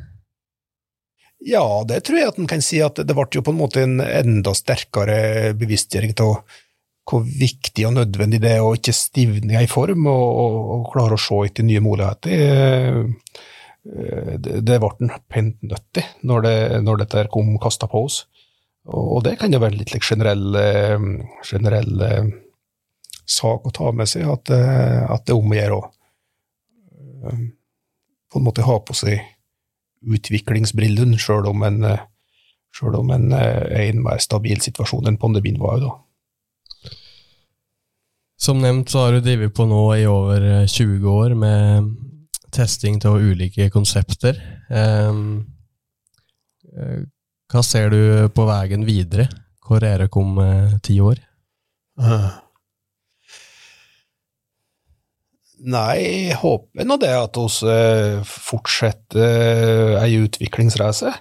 [1.42, 3.82] Ja, det tror jeg at en kan si at det ble jo på en måte
[3.82, 6.36] en enda sterkere bevisstgjøring av
[7.08, 11.18] hvor viktig og nødvendig det er å ikke stivne i form og, og, og klare
[11.18, 13.08] å se etter nye muligheter.
[13.82, 18.22] Eh, det ble en pent nødt til når, det, når dette kom kasta på oss.
[18.92, 21.08] Og det kan jo være litt like generell, eh,
[21.46, 22.30] generell eh,
[23.26, 25.90] sak å ta med seg, at, at det er om å gjøre å
[27.22, 29.20] på en måte ha på seg
[30.02, 31.84] utviklingsbrillene, sjøl om en,
[32.74, 35.78] selv om en er i en mer stabil situasjon enn pandemien var.
[35.84, 35.92] da.
[38.42, 41.92] Som nevnt så har du drevet på nå i over 20 år med
[42.52, 44.38] testing av ulike konsepter.
[44.68, 45.42] Um,
[47.52, 49.28] hva ser du på veien videre?
[49.62, 51.20] Hvor er dere om uh, ti år?
[52.00, 52.30] Uh.
[55.62, 57.74] Nei, jeg håper nå det at vi
[58.26, 61.12] fortsetter ei utviklingsreise.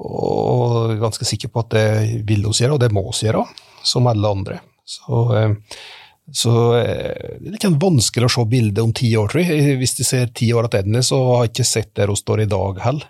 [0.00, 1.86] Og er ganske sikker på at det
[2.28, 3.46] vil vi gjøre, og det må vi gjøre,
[3.82, 4.60] som alle andre.
[4.84, 5.24] Så
[6.32, 9.76] så eh, det er litt sånn vanskelig å se bildet om ti år, tror jeg.
[9.80, 12.50] Hvis de ser ti år tilbake, så har jeg ikke sett der hun står i
[12.50, 13.08] dag heller,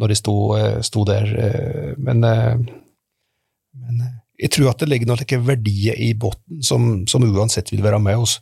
[0.00, 1.32] når de sto, eh, sto der.
[1.46, 4.04] Eh, men, men,
[4.40, 8.24] jeg tror at det ligger noen verdier i bunnen som, som, uansett vil være med
[8.24, 8.38] oss,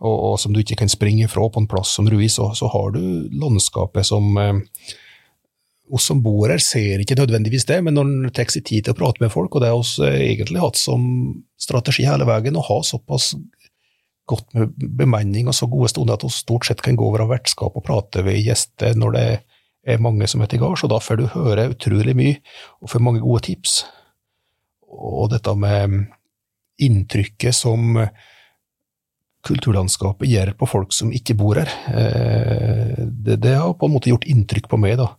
[0.00, 2.68] og, og, som du ikke kan springe ifra på en plass som Rui, så, så
[2.72, 4.36] har du landskapet som
[5.90, 8.94] oss som bor her, ser ikke nødvendigvis det, men når en tar seg tid til
[8.94, 11.02] å prate med folk, og det har vi egentlig hatt som
[11.60, 13.32] strategi hele veien, å ha såpass
[14.30, 17.32] godt med bemanning og så gode stunder at vi stort sett kan gå over av
[17.34, 19.26] vertskap og prate ved gjester når det
[19.88, 22.36] er mange som er til gards, og da får du høre utrolig mye
[22.80, 23.80] og får mange gode tips.
[24.90, 26.10] Og dette med
[26.80, 27.96] inntrykket som
[29.46, 34.12] kulturlandskapet gjør på folk som ikke bor her, eh, det, det har på en måte
[34.12, 35.14] gjort inntrykk på meg, da.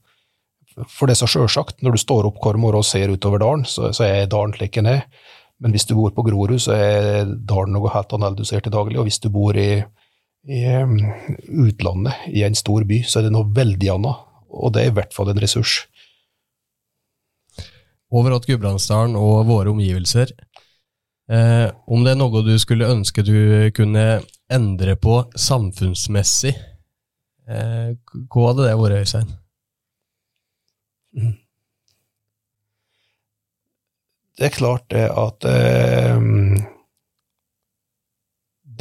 [0.87, 3.65] For det er så sjølsagt, når du står opp hver morgen og ser utover dalen,
[3.67, 5.01] så, så er dalen slik den er.
[5.61, 8.73] Men hvis du bor på Grorud, så er dalen noe helt annet du ser til
[8.73, 8.97] daglig.
[8.97, 9.83] Og hvis du bor i,
[10.49, 10.97] i um,
[11.67, 14.27] utlandet, i en stor by, så er det noe veldig annet.
[14.51, 15.83] Og det er i hvert fall en ressurs.
[18.11, 20.33] Over til Gudbrandsdalen og våre omgivelser.
[21.31, 24.19] Eh, om det er noe du skulle ønske du kunne
[24.51, 26.51] endre på samfunnsmessig,
[27.47, 27.93] eh,
[28.27, 29.31] hva hadde det vært, Øystein?
[31.15, 31.37] Mm.
[34.41, 36.17] Det er klart det at eh,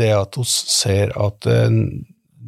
[0.01, 1.69] Det at vi ser at eh,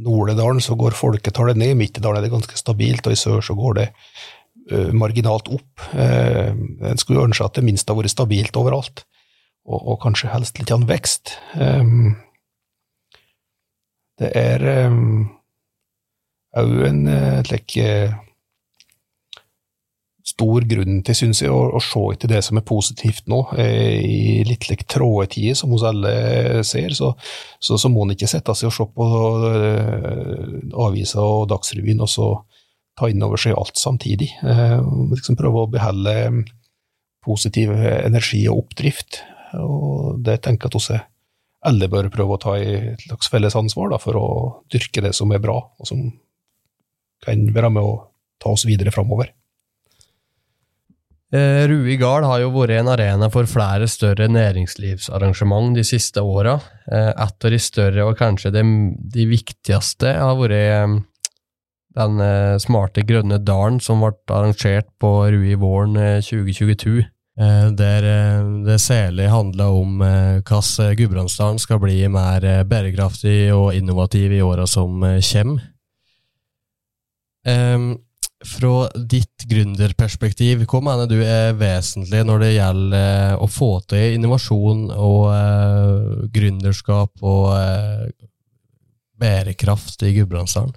[0.03, 3.55] Nordedalen så går folketallet ned, i Midtedalen er det ganske stabilt, og i sør så
[3.55, 3.85] går det
[4.73, 5.85] eh, marginalt opp.
[5.93, 9.05] En skulle ønske at det minst har vært stabilt overalt,
[9.69, 11.37] og, og kanskje helst litt av vekst.
[14.23, 14.65] Det er
[16.57, 17.05] òg en
[17.45, 17.77] slik
[20.27, 23.41] stor grunn til, syns jeg, å, å, se etter det som er positivt nå.
[23.59, 27.13] I litt like, tråde tider, som hos alle ser, så,
[27.59, 29.09] så, så må en ikke sette seg og se på
[29.43, 32.33] uh, aviser og Dagsrevyen og så
[32.99, 34.31] ta inn over seg alt samtidig.
[34.47, 34.79] Uh,
[35.15, 36.17] liksom prøve å beholde
[37.23, 39.23] positiv energi og oppdrift.
[39.59, 41.03] Og det tenker jeg at også
[41.67, 44.27] alle bør prøve å ta et slags felles ansvar da, for å
[44.73, 46.09] dyrke det som er bra, og som
[47.23, 47.95] kan være med å
[48.43, 49.31] ta oss videre framover.
[51.33, 56.59] Eh, Rui Gard har jo vært en arena for flere større næringslivsarrangement de siste åra.
[56.91, 58.67] Eh, et av de større, og kanskje de,
[59.15, 61.01] de viktigste, har vært eh,
[61.97, 67.03] den eh, smarte grønne dalen som ble arrangert på Rui våren 2022.
[67.03, 67.09] Eh,
[67.43, 68.07] eh, der
[68.67, 75.01] det særlig handla om hvordan Gudbrandsdalen skal bli mer bærekraftig og innovativ i åra som
[75.01, 75.69] kommer.
[78.43, 84.89] Fra ditt gründerperspektiv, hva mener du er vesentlig når det gjelder å få til innovasjon
[84.91, 88.07] og uh, gründerskap og uh,
[89.23, 90.75] bærekraft i Gudbrandsdalen?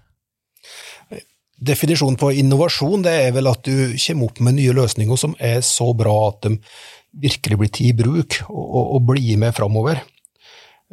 [1.66, 5.62] Definisjonen på innovasjon det er vel at du kommer opp med nye løsninger som er
[5.66, 6.58] så bra at de
[7.16, 10.02] virkelig blir tatt i bruk og, og, og blir med framover.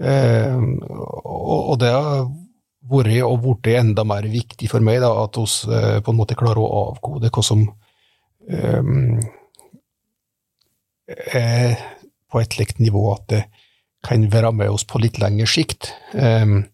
[0.01, 1.93] Eh, og, og det
[2.91, 6.39] vært og blitt enda mer viktig for meg, da, at vi eh, på en måte
[6.39, 9.21] klarer å avkode hva som um,
[11.07, 11.77] er
[12.33, 13.43] på et slikt nivå at det
[14.03, 15.93] kan være med oss på litt lengre sikt.
[16.13, 16.65] Um,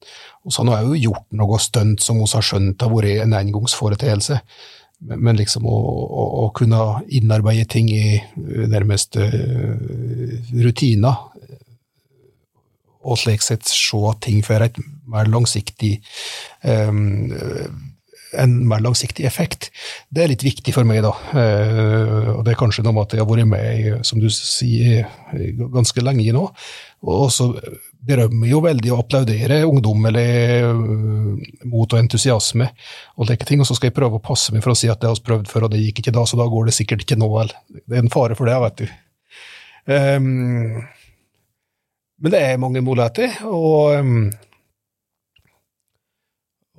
[0.47, 3.37] og så har vi jo gjort noe stunt som vi har skjønt har vært en
[3.37, 4.39] engangsforeteelse.
[5.13, 6.79] Men liksom å, å, å, kunne
[7.15, 9.77] innarbeide ting i nærmest uh,
[10.65, 11.21] rutiner,
[13.09, 15.99] og slik sett se ting for et mer langsiktig
[16.63, 17.33] um,
[18.37, 19.71] en mer langsiktig effekt.
[20.13, 21.15] Det er litt viktig for meg, da.
[21.33, 25.09] Uh, og det er kanskje noe med at jeg har vært med som du sier,
[25.73, 26.45] ganske lenge nå.
[27.09, 27.51] Og så
[28.09, 32.69] berømmer jo veldig og applauderer ungdom eller uh, mot og entusiasme
[33.17, 33.65] og slike ting.
[33.65, 35.27] Og så skal jeg prøve å passe meg for å si at det har vi
[35.31, 37.33] prøvd før, og det gikk ikke da, så da går det sikkert ikke nå.
[37.81, 38.97] Det er en fare for det, vet du.
[39.89, 40.83] Um,
[42.19, 44.31] men det er mange muligheter, og, um,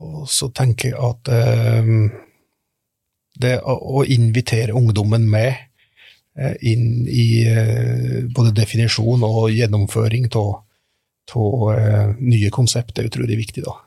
[0.03, 1.31] og så tenker jeg at
[1.83, 2.09] um,
[3.39, 5.53] det å invitere ungdommen med
[6.39, 10.51] uh, inn i uh, både definisjon og gjennomføring av
[11.37, 13.63] uh, nye konsept er utrolig viktig.
[13.63, 13.77] da.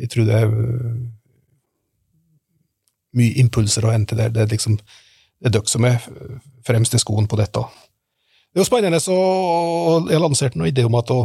[0.00, 0.56] Jeg tror det er
[3.18, 4.32] mye impulser å hente der.
[4.32, 4.78] Det er liksom
[5.38, 6.00] det er dere som er
[6.66, 7.60] fremst i skoen på dette.
[8.58, 9.16] Det er jo spennende, så
[10.10, 11.18] jeg lanserte noen idé om at å,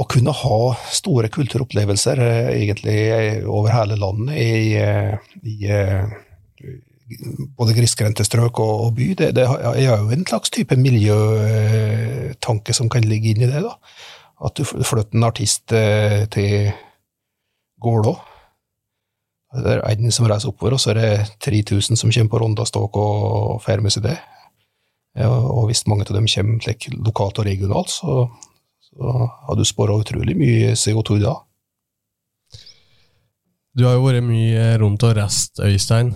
[0.00, 0.60] å kunne ha
[0.96, 2.94] store kulturopplevelser eh, egentlig
[3.44, 5.12] over hele landet, i, eh,
[5.44, 6.08] i eh,
[7.52, 12.88] både grisgrendte strøk og, og, by, det, det er jo en slags type miljøtanke som
[12.88, 13.60] kan ligge inn i det.
[13.68, 13.76] da.
[14.40, 16.72] At du flytter en artist til
[17.76, 18.16] Gålå.
[19.52, 23.02] Det er en som reiser oppover, og så er det 3000 som kommer på Rondaståk
[23.04, 24.20] og får med seg det.
[25.18, 28.28] Og hvis mange av dem kommer like, lokalt og regionalt, så,
[28.92, 29.14] så
[29.48, 31.34] har du spora utrolig mye CO2 da.
[33.78, 36.10] Du har jo vært mye rundt og reist, Øystein,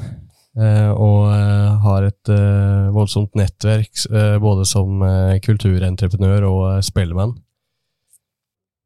[0.59, 4.07] eh, og eh, har et eh, voldsomt nettverk
[4.43, 5.05] både som
[5.45, 7.37] kulturentreprenør og spellemann.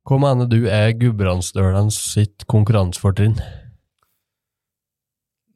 [0.09, 3.37] Hva mener du er Gudbrandsdølene sitt konkurransefortrinn?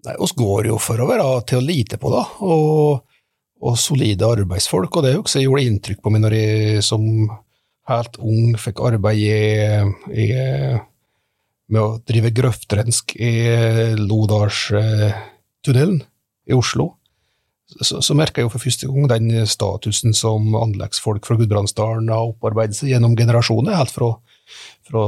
[0.03, 2.25] Nei, oss går jo for å være til å lite på, da.
[2.43, 3.05] og
[3.63, 7.03] og solide arbeidsfolk, og det også gjorde inntrykk på meg når jeg som
[7.91, 9.27] helt ung fikk arbeid i,
[10.25, 10.27] i,
[11.73, 13.33] med å drive grøftrensk i
[14.01, 16.03] Lodalstunnelen
[16.51, 16.87] i Oslo.
[17.73, 22.35] Så, så merka jeg jo for første gang den statusen som anleggsfolk fra Gudbrandsdalen har
[22.35, 24.11] opparbeidet seg gjennom generasjoner, helt fra,
[24.85, 25.03] fra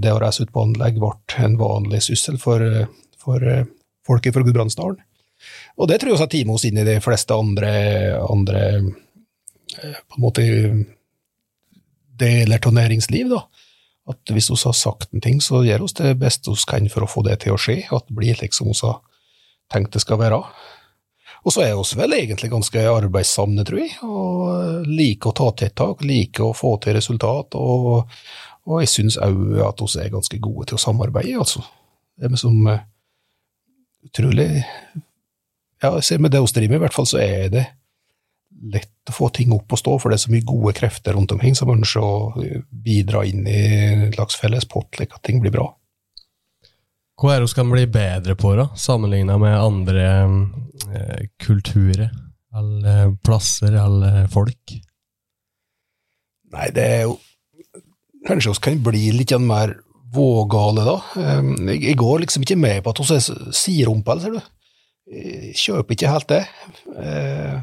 [0.00, 1.12] det å reise ut på anlegg ble
[1.44, 2.64] en vanlig syssel for,
[3.20, 3.44] for
[4.08, 5.02] folket fra Gudbrandsdalen.
[5.76, 7.72] Og det tror jeg også har tatt oss inn i de fleste andre,
[8.28, 10.44] andre eh, på en måte
[12.22, 13.32] deler av næringsliv.
[13.32, 13.42] da.
[14.12, 17.06] At hvis vi har sagt en ting, så gjør vi det beste vi kan for
[17.06, 17.82] å få det til å skje.
[17.90, 19.00] At det blir liksom vi har
[19.72, 20.42] tenkt det skal være.
[21.42, 26.04] Og så er vi vel egentlig ganske arbeidssamne, tror jeg, og liker å ta tiltak,
[26.06, 28.04] liker å få til resultat, og,
[28.68, 31.64] og jeg syns òg at vi er ganske gode til å samarbeide, altså.
[32.14, 32.84] Det er som uh,
[34.06, 34.62] utrolig
[35.82, 37.66] Ja, med det vi driver med, i hvert fall, så er det
[38.72, 41.32] lett å få ting opp og stå, for det er så mye gode krefter rundt
[41.34, 45.54] omkring som ønsker å bidra inn i en slags felles pott, slik at ting blir
[45.54, 45.66] bra.
[47.18, 52.12] Hva er det vi kan bli bedre på, da, sammenligna med andre eh, kulturer?
[52.54, 54.74] eller plasser, eller folk?
[56.52, 57.18] Nei, det er jo
[58.22, 59.72] Kanskje vi kan bli litt mer
[60.14, 60.92] vågale, da.
[61.18, 64.38] Jeg, jeg går liksom ikke med på at vi er siderumpa, ser du.
[65.12, 66.42] Jeg kjøper ikke helt det.
[66.96, 67.56] Eh,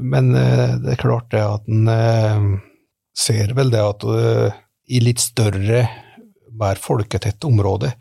[0.00, 2.46] men eh, det er klart det at en eh,
[3.18, 4.06] ser vel det at
[4.88, 5.82] i litt større,
[6.58, 7.92] mer folketette områder,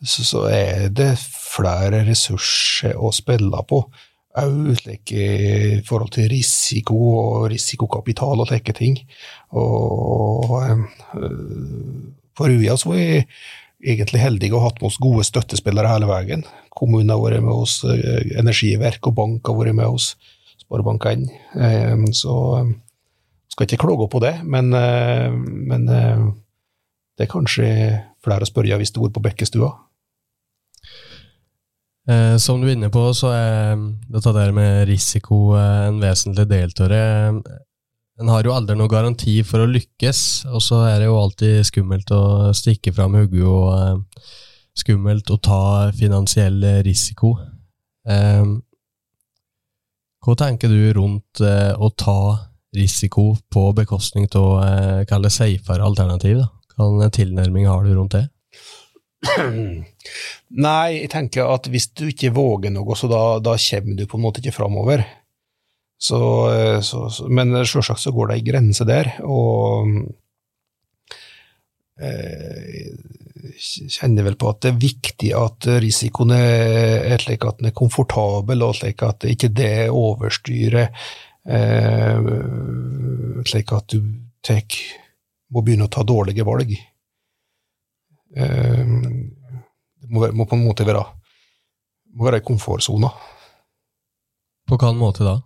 [0.00, 3.82] så er det flere ressurser å spille på.
[4.40, 8.96] Òg i forhold til risiko og risikokapital og slike ting.
[9.58, 10.54] Og
[12.38, 13.26] for Ruja så er
[13.80, 16.44] egentlig heldige og hatt med oss gode støttespillere hele veien.
[16.76, 17.80] Kommunen har vært med oss,
[18.38, 20.14] Energiverk og bank har vært med oss,
[20.62, 21.26] Sparebank1.
[22.16, 22.34] Så
[23.50, 27.70] skal ikke klage på det, men, men det er kanskje
[28.24, 29.72] flere å spørre hvis du bor på Bekkestua.
[32.10, 36.46] Eh, som du er inne på, så er dette der med risiko eh, en vesentlig
[36.50, 36.72] del.
[38.20, 41.64] En har jo aldri noen garanti for å lykkes, og så er det jo alltid
[41.64, 44.26] skummelt å stikke fram hodet og eh,
[44.76, 45.62] skummelt å ta
[45.96, 47.38] finansiell risiko.
[48.04, 48.44] Eh,
[50.20, 52.20] hva tenker du rundt eh, å ta
[52.76, 56.42] risiko på bekostning av eh, kall det safere alternativ?
[56.42, 56.50] da?
[56.76, 58.26] Hvilken tilnærming har du rundt det?
[60.66, 64.20] Nei, jeg tenker at hvis du ikke våger noe, så da, da kommer du på
[64.20, 65.04] en måte ikke framover.
[66.00, 66.18] Så,
[66.80, 69.90] så, så, men selvsagt så går det ei grense der, og
[72.00, 72.86] eh,
[73.50, 77.76] jeg kjenner vel på at det er viktig at risikoen er slik at den er
[77.76, 80.88] komfortabel, og slik at ikke det overstyrer
[81.44, 82.30] eh,
[83.46, 84.00] slik at du
[84.44, 84.78] tek,
[85.50, 86.72] må begynne å ta dårlige valg.
[88.36, 88.84] Eh,
[90.00, 91.04] det må, må, på en måte være,
[92.14, 93.12] må være i komfortsona.
[94.70, 95.36] På hvilken måte da?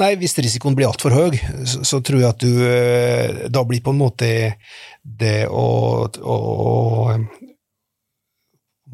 [0.00, 3.82] Nei, hvis risikoen blir altfor høy, så, så, tror jeg at du eh, Da blir
[3.84, 4.30] på en måte
[5.04, 5.66] det å,
[6.08, 7.44] å, å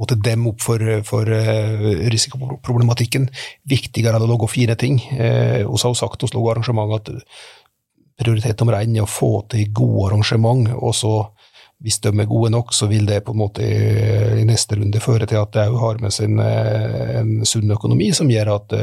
[0.01, 3.29] måtte demme opp for, for eh, risikoproblematikken
[3.71, 5.01] viktigere enn å lage fine ting.
[5.13, 7.13] Eh, vi har sagt hos arrangement at
[8.21, 11.15] prioritet nummer én er å få til gode arrangement, og så
[11.81, 15.29] hvis de er gode nok, så vil det på en måte i neste runde føre
[15.29, 18.75] til at de har med seg en, en, sunn økonomi som gjør at,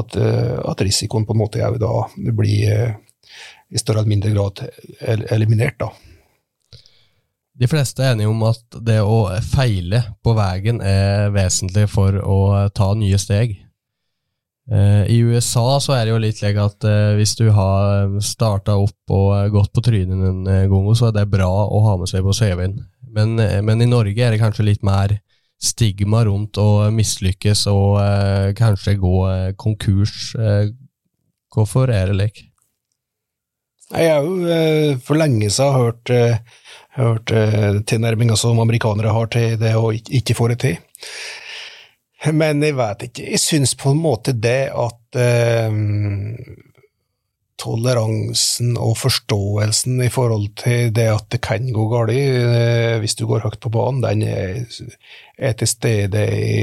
[0.00, 1.92] at, at risikoen på en måte òg da
[2.36, 2.98] blir
[3.68, 4.62] i større eller mindre grad
[5.32, 5.80] eliminert.
[5.80, 5.92] da.
[7.58, 12.68] De fleste er enige om at det å feile på veien er vesentlig for å
[12.70, 13.56] ta nye steg.
[14.72, 18.76] Eh, I USA så er det jo litt slik at eh, hvis du har starta
[18.76, 22.26] opp og gått på trynet en gang, så er det bra å ha med seg
[22.26, 22.76] på CV-en.
[23.08, 25.16] Men, eh, men, i Norge er det kanskje litt mer
[25.58, 29.16] stigma rundt å mislykkes og eh, kanskje gå
[29.58, 30.34] konkurs.
[30.36, 30.70] Eh,
[31.54, 32.44] hvorfor er det slik?
[33.88, 36.12] Jeg har jo eh, for lenge siden hørt,
[36.98, 37.32] hørt
[37.88, 40.80] tilnærminga som amerikanere har til det å ikke få det til.
[42.26, 43.26] Men jeg vet ikke.
[43.30, 45.76] Jeg syns på en måte det at eh,
[47.58, 53.26] toleransen og forståelsen i forhold til det at det kan gå galt eh, hvis du
[53.30, 54.64] går høyt på banen, den er,
[55.38, 56.58] er til stede i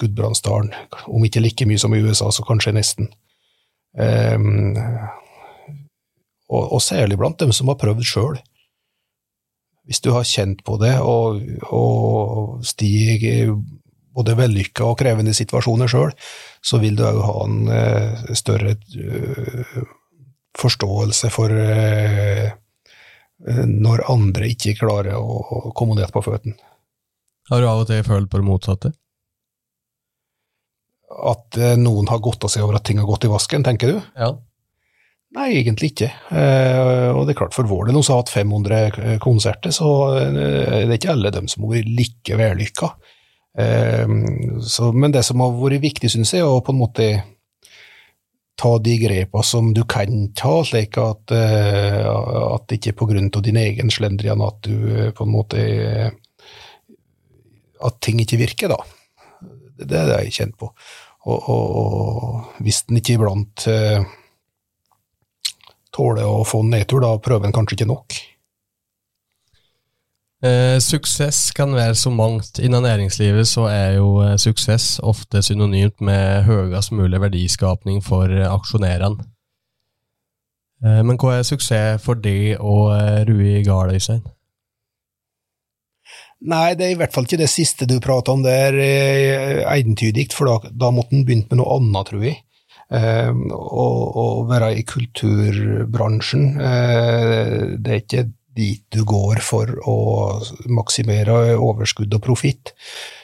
[0.00, 0.72] Gudbrandsdalen.
[1.08, 3.10] Om ikke like mye som i USA, så kanskje nesten.
[3.92, 4.76] Um,
[6.48, 8.38] og, og, særlig blant dem som har prøvd sjøl.
[9.84, 11.40] Hvis du har kjent på det og,
[11.74, 13.56] og stiger
[14.20, 16.12] både vellykka og krevende situasjoner sjøl,
[16.60, 19.84] så vil du òg ha en uh, større uh,
[20.60, 22.50] forståelse for uh,
[23.40, 26.58] når andre ikke klarer å, komme ned på føttene.
[27.48, 28.90] Har du av og til følt på det motsatte?
[31.10, 33.96] At noen har godta seg over at ting har gått i vasken, tenker du?
[34.14, 34.28] Ja.
[35.34, 36.10] Nei, egentlig ikke.
[36.30, 39.88] og det er klart, for vår del, som har hatt 500 konserter, så
[40.20, 42.92] er det ikke alle dem som har vært like vellykka.
[43.58, 47.10] Ehm, så, men det som har vært viktig, syns jeg, er å på en måte
[48.60, 53.44] ta de grepene som du kan ta, slik at, uh, at ikke på grunn av
[53.46, 56.10] din egen slendrian at du uh, på en måte uh,
[57.80, 58.76] At ting ikke virker, da.
[59.40, 60.68] Det, det er det jeg kjent på.
[61.24, 64.04] Og, og, og hvis den ikke iblant eh,
[65.92, 68.18] tåler å få nedtur, da prøver en kanskje ikke nok.
[70.40, 72.58] Eh, suksess kan være så mangt.
[72.58, 78.48] Innen næringslivet så er jo eh, suksess ofte synonymt med høyest mulig verdiskapning for eh,
[78.48, 79.26] aksjonærene.
[80.80, 84.22] Eh, men hva er suksess for deg og eh, Rui Gard, Øystein?
[86.40, 88.40] Nei, det er i hvert fall ikke det siste du prater om.
[88.46, 92.40] Det er eh, entydig, for da, da måtte en begynt med noe annet, tror jeg.
[92.96, 93.88] Eh, å,
[94.24, 96.46] å være i kulturbransjen.
[96.56, 99.96] Eh, det er ikke dit du går for å
[100.72, 102.74] maksimere overskudd og profitt.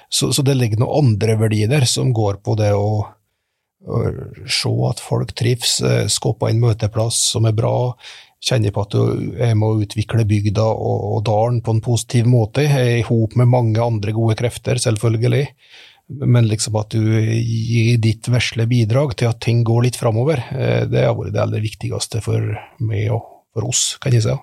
[0.09, 3.03] Så, så, det ligger noen andre verdier der som går på det å,
[3.87, 4.03] å
[4.47, 7.75] se at folk trives, eh, skape en møteplass som er bra,
[8.47, 12.29] kjenne på at du er med å utvikle bygda og, og dalen på en positiv
[12.31, 15.47] måte, i hop med mange andre gode krefter, selvfølgelig.
[16.23, 20.85] Men liksom at du gir ditt vesle bidrag til at ting går litt framover, eh,
[20.87, 23.25] det har vært det aller viktigste for meg og
[23.57, 24.37] for oss, kan jeg si.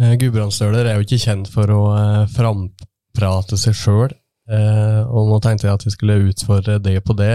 [0.00, 4.14] Eh, Gudbrandsdøler er jo ikke kjent for å eh, framprate seg sjøl,
[4.48, 7.34] eh, og nå tenkte jeg at vi skulle utfordre det på det.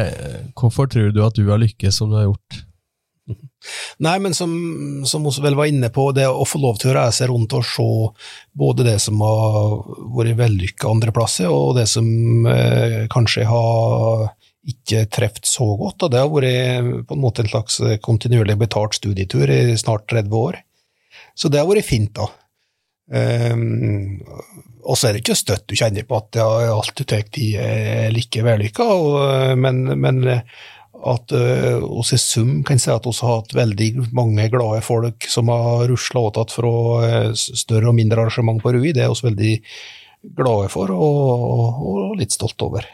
[0.58, 2.64] Hvorfor tror du at du har lykkes som du har gjort?
[4.08, 4.56] Nei, men som,
[5.06, 7.68] som også vel var inne på, det å få lov til å reise rundt og
[7.68, 7.88] se
[8.58, 9.78] både det som har
[10.18, 12.08] vært vellykka andreplasser, og det som
[12.50, 14.32] eh, kanskje har
[14.68, 16.08] ikke truffet så godt.
[16.08, 20.42] Og det har vært på en måte en slags kontinuerlig betalt studietur i snart 30
[20.42, 20.58] år.
[21.38, 22.26] Så det har vært fint, da.
[23.08, 24.20] Um,
[24.84, 28.10] og så er det ikke støtt du kjenner på at alt du tar i er
[28.12, 28.88] like vellykka,
[29.60, 30.20] men, men
[31.06, 35.28] at uh, oss i sum kan si at vi har hatt veldig mange glade folk
[35.30, 38.94] som har rusla åtatt fra uh, større og mindre arrangement på Rui.
[38.96, 39.56] Det er vi veldig
[40.38, 42.88] glade for og, og, litt stolt over.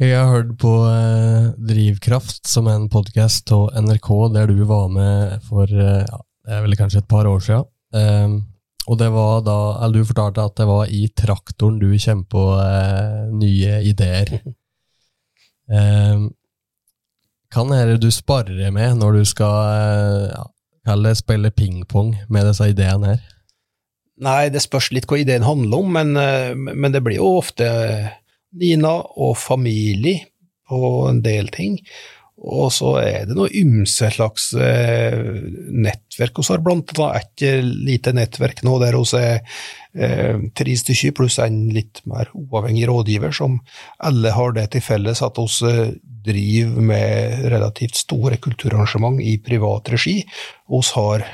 [0.00, 4.86] Jeg har hørt på eh, Drivkraft, som er en podkast av NRK, der du var
[4.88, 7.68] med for eh, ja, det er vel kanskje et par år siden.
[7.96, 8.38] Eh,
[8.90, 12.44] og det var da, eller du fortalte at det var i traktoren du kommer på
[12.64, 14.34] eh, nye ideer.
[17.50, 20.32] hva er det du sparer med når du skal
[20.82, 23.20] ja, spille pingpong med disse ideene her?
[24.20, 26.10] Nei, det spørs litt hva ideen handler om, men,
[26.74, 27.68] men det blir jo ofte
[28.58, 30.26] Nina og familie
[30.70, 31.78] på en del ting.
[32.40, 35.16] Og så er det noe ymse slags eh,
[35.68, 39.42] nettverk vi har, annet et lite nettverk nå der vi er
[39.92, 43.60] eh, tre stykker pluss en litt mer uavhengig rådgiver, som
[43.98, 45.92] alle har det til felles at vi eh,
[46.24, 50.18] driver med relativt store kulturarrangement i privat regi.
[50.24, 51.28] Vi har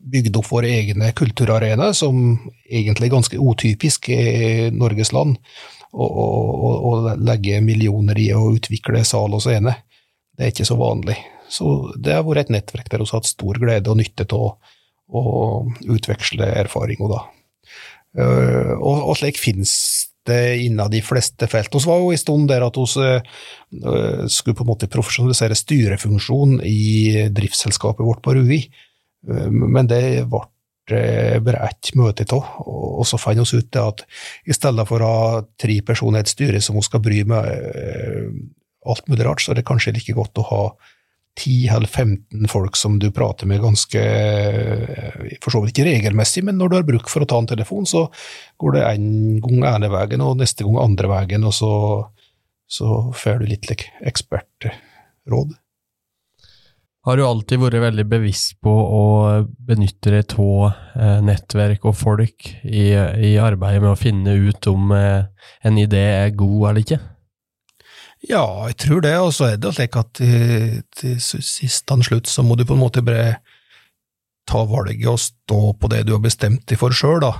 [0.00, 2.36] bygd opp våre egne kulturarenaer, som
[2.68, 5.38] egentlig er ganske utypisk i Norges land
[5.90, 9.74] og legge millioner i å utvikle sal og scene.
[10.36, 11.16] Det er ikke så vanlig.
[11.50, 11.66] Så
[11.98, 14.54] det har vært et nettverk der vi har hatt stor glede og nytte av
[15.10, 15.24] å
[15.90, 17.24] utveksle erfaringer, da.
[18.18, 19.72] Uh, og, og, slik finnes
[20.26, 21.74] det innen de fleste felt.
[21.74, 26.62] Vi var jo en stund der at vi uh, skulle på en måte profesjonalisere styrefunksjonen
[26.66, 28.64] i driftsselskapet vårt på Rui,
[29.30, 30.46] uh, men det ble
[30.90, 34.02] bare ett møte av, og så fant vi ut at
[34.50, 37.46] i stedet for å ha tre personer i et styre som hun skal bry med
[37.46, 38.32] eh,
[38.86, 40.62] alt mulig rart, så er det kanskje like godt å ha
[41.40, 46.42] 10 eller 15 folk som du prater med ganske eh, For så vidt ikke regelmessig,
[46.44, 48.08] men når du har bruk for å ta en telefon, så
[48.60, 49.10] går det en
[49.44, 51.72] gang ene veien og neste gang andre veien, og så,
[52.68, 55.58] så får du litt like, ekspertråd
[57.08, 59.04] har du alltid vært veldig bevisst på å
[59.66, 60.66] benytte deg av
[61.00, 65.24] eh, nettverk og folk i, i, arbeidet med å finne ut om eh,
[65.64, 67.00] en idé er god eller ikke?
[68.28, 72.44] Ja, jeg tror det, og så er det slik at til, sist og slutt så
[72.44, 73.38] må du på en måte bare
[74.48, 77.36] ta valget og stå på det du har bestemt deg for sjøl, da.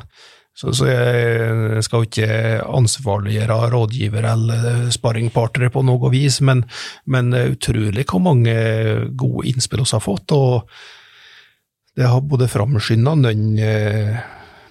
[0.57, 6.65] Så, så, jeg skal jo ikke ansvarliggjøre rådgiver eller sparringpartnere på noe vis, men,
[7.07, 8.57] men utrolig hvor mange
[9.17, 10.35] gode innspill vi har fått.
[10.37, 10.69] og
[11.97, 14.21] Det har både framskynda noen eh,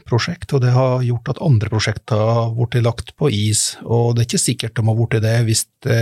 [0.10, 3.78] prosjekt, og det har gjort at andre prosjekter har blitt lagt på is.
[3.86, 5.99] Og det er ikke sikkert de har blitt det hvis vi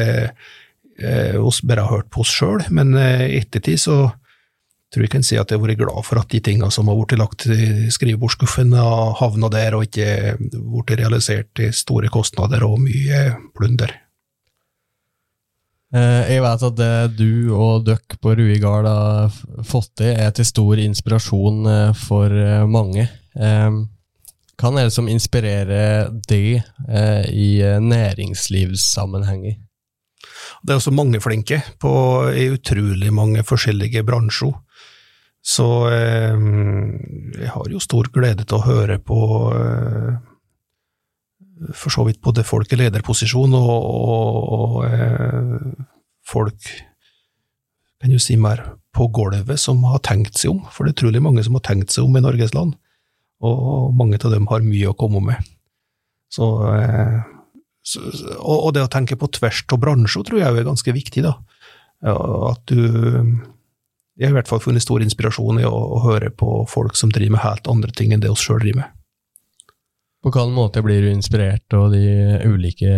[1.06, 4.00] eh, bare har hørt på oss sjøl, men i eh, ettertid så
[4.94, 6.98] tror jeg kan si at jeg har vært glad for at de tingene som har
[6.98, 12.80] blitt lagt i skrivebordsskuffen, har havna der og ikke blitt realisert til store kostnader og
[12.86, 13.24] mye
[13.58, 13.92] plunder.
[15.96, 19.38] Eh, jeg vet at det du og dere på Ruigard har
[19.68, 22.42] fått til, er til stor inspirasjon eh, for
[22.72, 23.08] mange.
[24.58, 29.60] Er det som inspirerer det eh, i eh, næringslivssammenhenger?
[30.64, 31.92] Det er også mange flinke på,
[32.34, 34.56] i utrolig mange forskjellige bransjer.
[35.46, 36.40] Så eh,
[37.38, 39.20] jeg har jo stor glede til å høre på
[39.54, 40.18] eh,
[41.74, 45.86] for så vidt både folk i lederposisjon og, og, og eh,
[46.28, 46.74] folk
[48.02, 51.24] kan jo si mer på gulvet som har tenkt seg om, for det er utrolig
[51.24, 52.76] mange som har tenkt seg om i Norges land,
[53.46, 55.52] og mange av dem har mye å komme med.
[56.34, 57.20] Så, eh,
[57.86, 58.02] så
[58.40, 61.38] og, det å tenke på tvers av bransjer tror jeg er ganske viktig, da.
[62.04, 62.78] At du
[64.18, 67.12] Jeg har i hvert fall funnet stor inspirasjon i å, å høre på folk som
[67.14, 68.96] driver med helt andre ting enn det oss sjøl driver med.
[70.26, 72.02] På hvilken måte blir du inspirert av de
[72.50, 72.90] ulike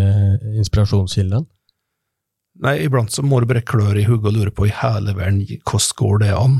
[0.55, 1.43] inspirasjonskildene?
[2.63, 5.43] Nei, iblant så må du bare kløre i hodet og lure på i hele verden
[5.43, 6.55] hvordan går det an?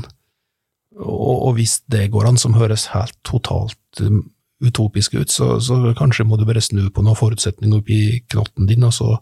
[0.98, 4.24] Og, og, hvis det går an, som høres helt totalt um,
[4.60, 8.00] utopisk ut, så, så, kanskje må du bare snu på noen forutsetninger oppi
[8.32, 9.14] knotten din, og så,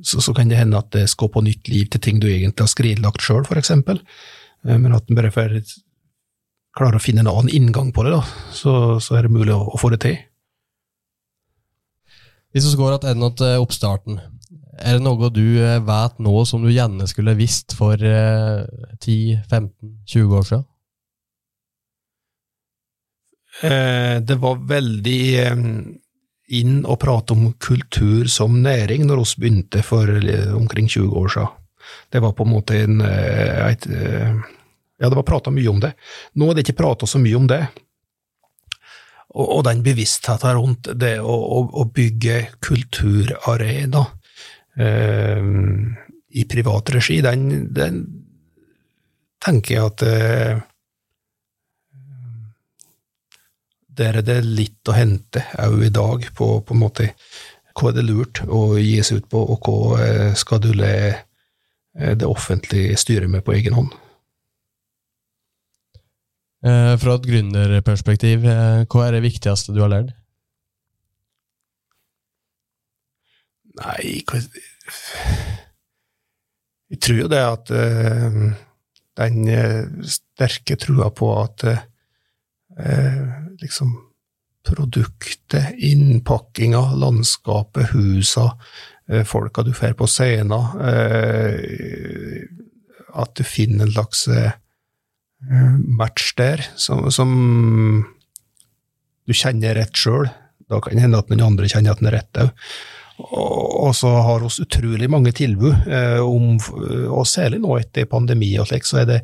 [0.00, 2.64] så, så, kan det hende at det skal på nytt liv til ting du egentlig
[2.64, 4.00] har skrinlagt sjøl, eksempel.
[4.64, 5.60] Eh, men at en bare får
[6.74, 8.22] klare å finne en annen inngang på det, da,
[8.56, 10.16] så, er det mulig å, å få det til.
[12.54, 14.20] Hvis vi går tilbake til oppstarten,
[14.74, 20.32] er det noe du eh, vet nå som du gjerne skulle visst for 10-15-20 eh,
[20.38, 20.64] år siden?
[23.62, 25.22] Eh, det var veldig
[26.54, 30.10] inn å prate om kultur som næring når vi begynte for
[30.56, 31.62] omkring 20 år siden.
[32.10, 33.86] Det var på en måte en et,
[34.98, 35.92] Ja, det var prata mye om det.
[36.38, 37.60] Nå er det ikke prata så mye om det
[39.34, 44.04] og, og den bevisstheten rundt det å, å, å bygge kulturarena
[44.78, 45.48] eh,
[46.34, 48.00] i privat regi, den, den
[49.44, 50.62] tenker jeg at eh,
[53.94, 57.12] Der er det litt å hente òg i dag, på, på en måte
[57.74, 60.94] hva er det lurt å gi seg ut på, og hva eh, skal du le
[61.10, 63.94] eh, det offentlige styre med på egen hånd.
[66.64, 70.14] Eh, fra et gründerperspektiv, hva er det viktigste du har lært?
[73.74, 74.22] Nei,
[76.94, 77.70] Jeg tror jo det at
[79.18, 79.38] den
[80.06, 81.64] sterke trua på at
[83.64, 83.96] liksom
[84.64, 88.50] produktet, innpakkinga, landskapet, husa,
[89.12, 90.54] uh, folka du får på scenen
[93.14, 94.26] At du finner en slags
[95.98, 97.34] match der som, som
[99.28, 100.28] du kjenner rett sjøl.
[100.70, 102.52] Da kan det hende at den andre kjenner at den er rett òg.
[103.14, 106.56] Og så har vi utrolig mange tilbud, eh, om,
[107.14, 109.20] og særlig nå etter pandemi og slik, så er det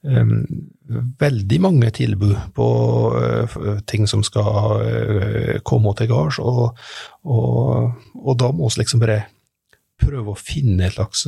[0.00, 2.66] veldig mange tilbud på
[3.12, 3.56] uh,
[3.90, 6.78] ting som skal uh, komme til gards, og,
[7.28, 9.22] og, og, da må vi liksom bare
[10.00, 11.26] prøve å finne et slags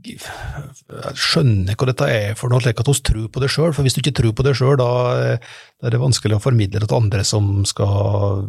[0.00, 3.72] skjønne skjønner hva dette er for noe, slik at vi tror på det sjøl.
[3.76, 4.88] For hvis du ikke tror på det sjøl, da,
[5.36, 8.46] er det vanskelig å formidle det til andre som skal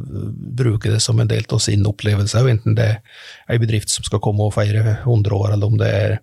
[0.61, 4.23] bruke det som en del av sin opplevelse, enten det er ei bedrift som skal
[4.23, 6.17] komme og feire 100 år, eller om det er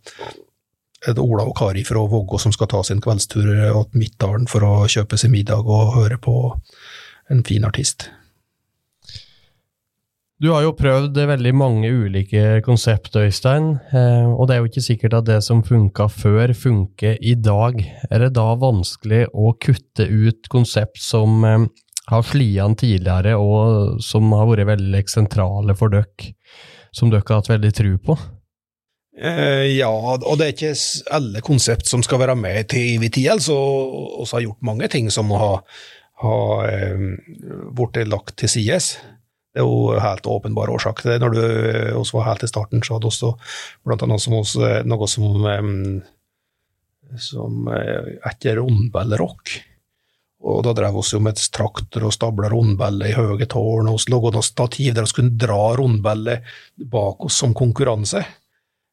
[1.07, 4.87] et Ola og Kari fra Vågå som skal ta sin kveldstur til Midtdalen for å
[4.91, 6.39] kjøpe seg middag og høre på
[7.31, 8.09] en fin artist.
[10.39, 14.85] Du har jo prøvd veldig mange ulike konsept, Øystein, eh, og det er jo ikke
[14.87, 17.81] sikkert at det som funka før, funker i dag.
[18.07, 21.67] Er det da vanskelig å kutte ut konsept som eh,
[22.07, 26.31] har slitt tidligere, og som har vært veldig sentrale for dere,
[26.95, 28.21] som dere har hatt veldig tro på?
[29.19, 30.75] Eh, ja, og det er ikke
[31.17, 33.33] alle konsept som skal være med til evig tid.
[33.35, 33.57] Altså,
[34.23, 35.63] vi har gjort mange ting som har,
[36.23, 36.69] har
[37.75, 38.93] blitt lagt til sides.
[39.49, 41.19] Det er jo helt åpenbar årsak til det.
[41.23, 41.41] Når du
[41.99, 43.33] oss var helt i starten, så hadde også
[43.87, 45.43] blant annet som oss, eh, noe som
[47.17, 49.55] som etter eh.
[50.45, 54.21] Og da drev vi med traktor og stabla rundbeller i høye tårn, og vi lå
[54.29, 56.45] noen stativ der vi kunne dra rundbeller
[56.79, 58.23] bak oss som konkurranse.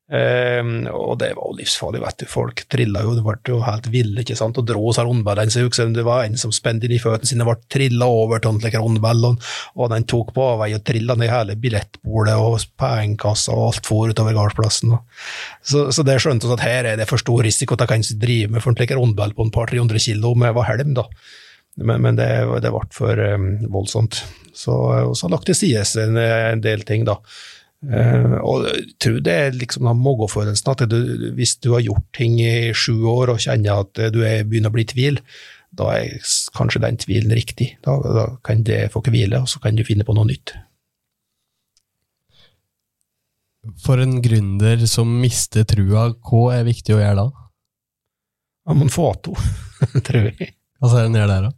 [0.05, 2.25] Um, og det var jo livsfarlig, vet du.
[2.29, 5.49] Folk trilla jo, det ble jo helt ville, ikke sant, og dro seg rundbellen.
[5.49, 8.83] Så det var en som spente inn i føttene sine, ble trilla over til en
[8.83, 13.89] rundbell, og, den tok på avvei og trilla ned hele billettbordet og pengekassa og alt
[13.89, 14.93] for utover gardsplassen.
[15.65, 18.05] Så, så det skjønte vi at her er det for stor risiko at jeg kan
[18.21, 21.09] drive med for en rundbell på en par-tre hundre kilo med hva helm, da.
[21.75, 22.29] Men, men det,
[22.63, 24.21] det, ble for um, voldsomt.
[24.55, 27.17] Så vi har lagt til side en, en del ting, da.
[27.85, 30.95] Uh, og jeg tror det er liksom den magefølelsen at du,
[31.37, 34.75] hvis du har gjort ting i sju år og kjenner at du er, begynner å
[34.77, 35.19] bli i tvil,
[35.75, 37.73] da er kanskje den tvilen riktig.
[37.85, 40.55] Da, da kan det få hvile, og så kan du finne på noe nytt.
[43.81, 47.27] For en gründer som mister trua, hva er viktig å gjøre da?
[48.65, 49.35] Ja, Man får to,
[50.07, 50.53] tror jeg.
[50.79, 51.53] Hva sier den gjør der, da?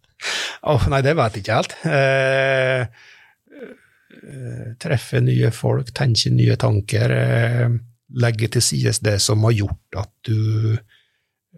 [0.68, 1.76] Oh, nei, det vet jeg ikke helt.
[1.86, 3.14] Eh, eh,
[4.82, 7.14] treffe nye folk, tenke nye tanker.
[7.18, 7.78] Eh,
[8.16, 10.78] legge til side det som har gjort at du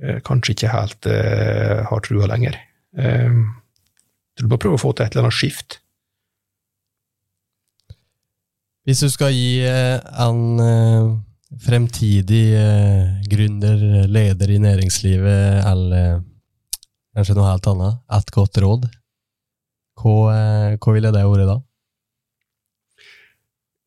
[0.02, 2.58] eh, kanskje ikke helt eh, har trua lenger.
[2.98, 3.38] Eh,
[4.40, 5.80] du må prøve å få til et eller annet skift.
[8.88, 11.12] Hvis du skal gi eh, en eh,
[11.66, 16.24] fremtidig eh, gründer, leder i næringslivet, eller
[17.14, 18.90] kanskje noe helt annet, et godt råd,
[20.00, 21.60] hva, eh, hva ville det vært da?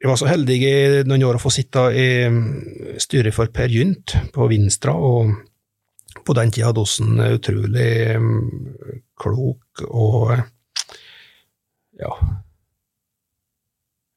[0.03, 0.77] Jeg var så heldig i
[1.07, 5.31] noen år å få sitte i mm, styret for Per Gynt på Vinstra, og
[6.27, 8.41] på den tida hadde vi en utrolig mm,
[9.23, 10.33] klok og
[12.03, 12.11] ja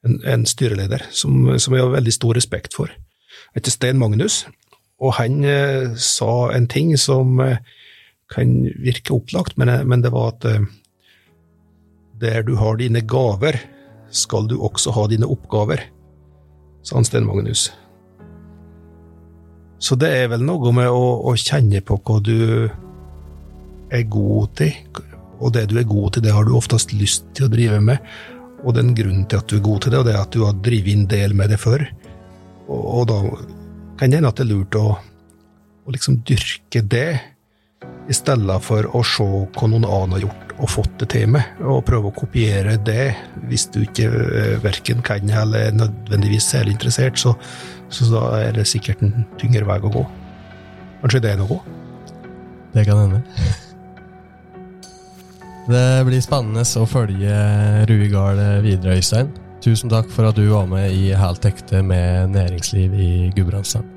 [0.06, 2.90] en, en styreleder som, som jeg har veldig stor respekt for.
[2.90, 4.44] Han heter Sten Magnus,
[5.02, 7.62] og han eh, sa en ting som eh,
[8.32, 10.66] kan virke opplagt, men, men det var at eh,
[12.22, 13.60] der du har dine gaver,
[14.16, 15.82] skal du også ha dine oppgaver,
[16.86, 17.68] sa han Sten Magnus.
[19.82, 22.38] Så det er vel noe med å, å kjenne på hva du
[23.94, 24.72] er god til,
[25.36, 28.00] og det du er god til, det har du oftest lyst til å drive med,
[28.64, 30.46] og den grunnen til at du er god til det, og det er at du
[30.46, 31.84] har drevet en del med det før,
[32.66, 33.20] og, og da
[34.00, 34.88] kan det hende at det er lurt å,
[35.86, 37.10] å liksom dyrke det,
[38.10, 41.58] i stedet for å se hva noen annen har gjort og fått det til med,
[41.68, 43.10] og prøve å kopiere det
[43.50, 47.34] hvis du ikke eh, verken kan eller er nødvendigvis særlig interessert, så,
[47.92, 50.04] så da er det sikkert en tyngre vei å gå.
[51.02, 51.60] Kanskje det er noe?
[52.76, 53.22] Det kan hende.
[55.66, 57.36] Det blir spennende å følge
[57.90, 59.34] Rui Gahl videre, Øystein.
[59.66, 63.90] Tusen takk for at du var med i Helt ekte med næringsliv i Gudbrandsdalen.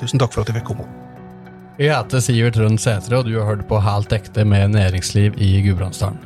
[0.00, 1.03] Tusen takk for at jeg fikk komme.
[1.74, 5.56] Jeg heter Sivert Rønn Sætre, og du har hørt på Helt ekte med næringsliv i
[5.64, 6.20] Gudbrandsdalen.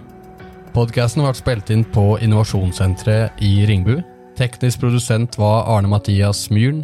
[0.74, 3.94] Podkasten ble spilt inn på Innovasjonssenteret i Ringbu.
[4.36, 6.82] Teknisk produsent var Arne Mathias Myhren.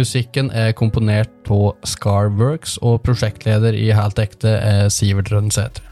[0.00, 5.87] Musikken er komponert på Scarworks, og prosjektleder i Helt ekte er Sivert Rønn Sætre.